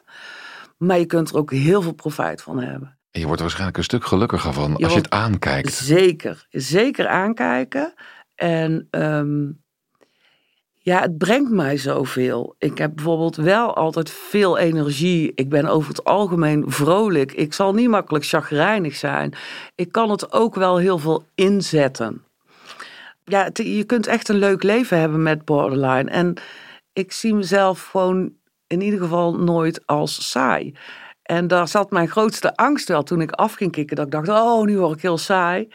Maar 0.78 0.98
je 0.98 1.06
kunt 1.06 1.30
er 1.30 1.36
ook 1.36 1.52
heel 1.52 1.82
veel 1.82 1.94
profijt 1.94 2.42
van 2.42 2.60
hebben. 2.60 2.96
Je 3.12 3.24
wordt 3.24 3.36
er 3.36 3.42
waarschijnlijk 3.42 3.76
een 3.76 3.84
stuk 3.84 4.04
gelukkiger 4.04 4.52
van 4.52 4.76
als 4.76 4.92
je 4.92 4.98
het 4.98 5.10
aankijkt. 5.10 5.72
Zeker, 5.72 6.46
zeker 6.50 7.08
aankijken. 7.08 7.94
En 8.34 8.88
um, 8.90 9.62
ja, 10.78 11.00
het 11.00 11.18
brengt 11.18 11.50
mij 11.50 11.76
zoveel. 11.76 12.54
Ik 12.58 12.78
heb 12.78 12.94
bijvoorbeeld 12.94 13.36
wel 13.36 13.76
altijd 13.76 14.10
veel 14.10 14.58
energie. 14.58 15.32
Ik 15.34 15.48
ben 15.48 15.66
over 15.66 15.88
het 15.88 16.04
algemeen 16.04 16.64
vrolijk. 16.66 17.32
Ik 17.32 17.52
zal 17.52 17.74
niet 17.74 17.88
makkelijk 17.88 18.26
chagrijnig 18.26 18.96
zijn. 18.96 19.34
Ik 19.74 19.92
kan 19.92 20.10
het 20.10 20.32
ook 20.32 20.54
wel 20.54 20.76
heel 20.76 20.98
veel 20.98 21.24
inzetten. 21.34 22.24
Ja, 23.24 23.50
je 23.52 23.84
kunt 23.84 24.06
echt 24.06 24.28
een 24.28 24.36
leuk 24.36 24.62
leven 24.62 24.98
hebben 24.98 25.22
met 25.22 25.44
borderline. 25.44 26.10
En 26.10 26.34
ik 26.92 27.12
zie 27.12 27.34
mezelf 27.34 27.86
gewoon 27.86 28.32
in 28.66 28.80
ieder 28.80 29.00
geval 29.00 29.34
nooit 29.34 29.86
als 29.86 30.30
saai. 30.30 30.74
En 31.32 31.46
daar 31.46 31.68
zat 31.68 31.90
mijn 31.90 32.08
grootste 32.08 32.56
angst 32.56 32.88
wel 32.88 33.02
toen 33.02 33.20
ik 33.20 33.30
af 33.30 33.54
ging 33.54 33.72
kicken. 33.72 33.96
Dat 33.96 34.06
ik 34.06 34.12
dacht, 34.12 34.28
oh, 34.28 34.64
nu 34.64 34.78
word 34.78 34.96
ik 34.96 35.02
heel 35.02 35.18
saai. 35.18 35.68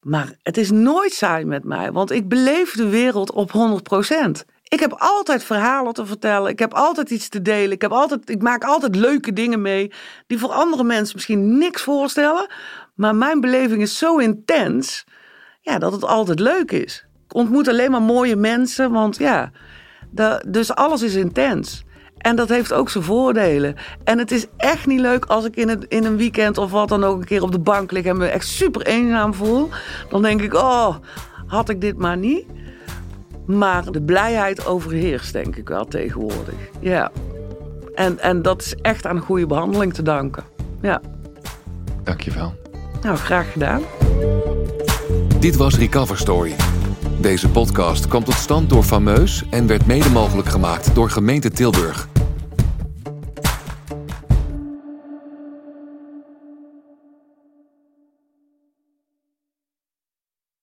Maar 0.00 0.32
het 0.42 0.56
is 0.56 0.70
nooit 0.70 1.12
saai 1.12 1.44
met 1.44 1.64
mij, 1.64 1.92
want 1.92 2.10
ik 2.10 2.28
beleef 2.28 2.72
de 2.72 2.88
wereld 2.88 3.32
op 3.32 3.50
100%. 3.50 4.54
Ik 4.62 4.80
heb 4.80 4.94
altijd 4.98 5.44
verhalen 5.44 5.92
te 5.92 6.06
vertellen. 6.06 6.50
Ik 6.50 6.58
heb 6.58 6.74
altijd 6.74 7.10
iets 7.10 7.28
te 7.28 7.42
delen. 7.42 7.70
Ik, 7.70 7.82
heb 7.82 7.92
altijd, 7.92 8.30
ik 8.30 8.42
maak 8.42 8.64
altijd 8.64 8.96
leuke 8.96 9.32
dingen 9.32 9.62
mee. 9.62 9.92
Die 10.26 10.38
voor 10.38 10.52
andere 10.52 10.84
mensen 10.84 11.14
misschien 11.14 11.58
niks 11.58 11.82
voorstellen. 11.82 12.50
Maar 12.94 13.14
mijn 13.14 13.40
beleving 13.40 13.82
is 13.82 13.98
zo 13.98 14.16
intens. 14.16 15.04
Ja, 15.60 15.78
dat 15.78 15.92
het 15.92 16.04
altijd 16.04 16.40
leuk 16.40 16.70
is. 16.70 17.06
Ik 17.24 17.34
ontmoet 17.34 17.68
alleen 17.68 17.90
maar 17.90 18.02
mooie 18.02 18.36
mensen. 18.36 18.92
Want 18.92 19.16
ja, 19.16 19.50
dus 20.48 20.74
alles 20.74 21.02
is 21.02 21.14
intens. 21.14 21.84
En 22.18 22.36
dat 22.36 22.48
heeft 22.48 22.72
ook 22.72 22.90
zijn 22.90 23.04
voordelen. 23.04 23.76
En 24.04 24.18
het 24.18 24.30
is 24.30 24.46
echt 24.56 24.86
niet 24.86 25.00
leuk 25.00 25.24
als 25.24 25.44
ik 25.44 25.56
in, 25.56 25.68
het, 25.68 25.84
in 25.88 26.04
een 26.04 26.16
weekend 26.16 26.58
of 26.58 26.70
wat 26.70 26.88
dan 26.88 27.04
ook 27.04 27.18
een 27.18 27.24
keer 27.24 27.42
op 27.42 27.52
de 27.52 27.58
bank 27.58 27.90
lig 27.90 28.04
en 28.04 28.16
me 28.16 28.26
echt 28.26 28.46
super 28.46 28.86
eenzaam 28.86 29.34
voel. 29.34 29.68
Dan 30.08 30.22
denk 30.22 30.40
ik, 30.42 30.54
oh, 30.54 30.96
had 31.46 31.68
ik 31.68 31.80
dit 31.80 31.96
maar 31.96 32.16
niet. 32.16 32.44
Maar 33.46 33.90
de 33.90 34.02
blijheid 34.02 34.66
overheerst, 34.66 35.32
denk 35.32 35.56
ik 35.56 35.68
wel 35.68 35.84
tegenwoordig. 35.84 36.54
Ja. 36.80 37.10
En, 37.94 38.18
en 38.18 38.42
dat 38.42 38.62
is 38.62 38.74
echt 38.74 39.06
aan 39.06 39.16
een 39.16 39.22
goede 39.22 39.46
behandeling 39.46 39.94
te 39.94 40.02
danken. 40.02 40.44
Ja. 40.80 41.00
Dankjewel. 42.04 42.54
Nou, 43.02 43.16
graag 43.16 43.52
gedaan. 43.52 43.82
Dit 45.38 45.56
was 45.56 45.78
Recover 45.78 46.18
Story. 46.18 46.54
Deze 47.20 47.48
podcast 47.48 48.08
kwam 48.08 48.24
tot 48.24 48.34
stand 48.34 48.70
door 48.70 48.82
Fameus 48.82 49.44
en 49.50 49.66
werd 49.66 49.86
mede 49.86 50.10
mogelijk 50.10 50.48
gemaakt 50.48 50.94
door 50.94 51.10
gemeente 51.10 51.50
Tilburg. 51.50 52.08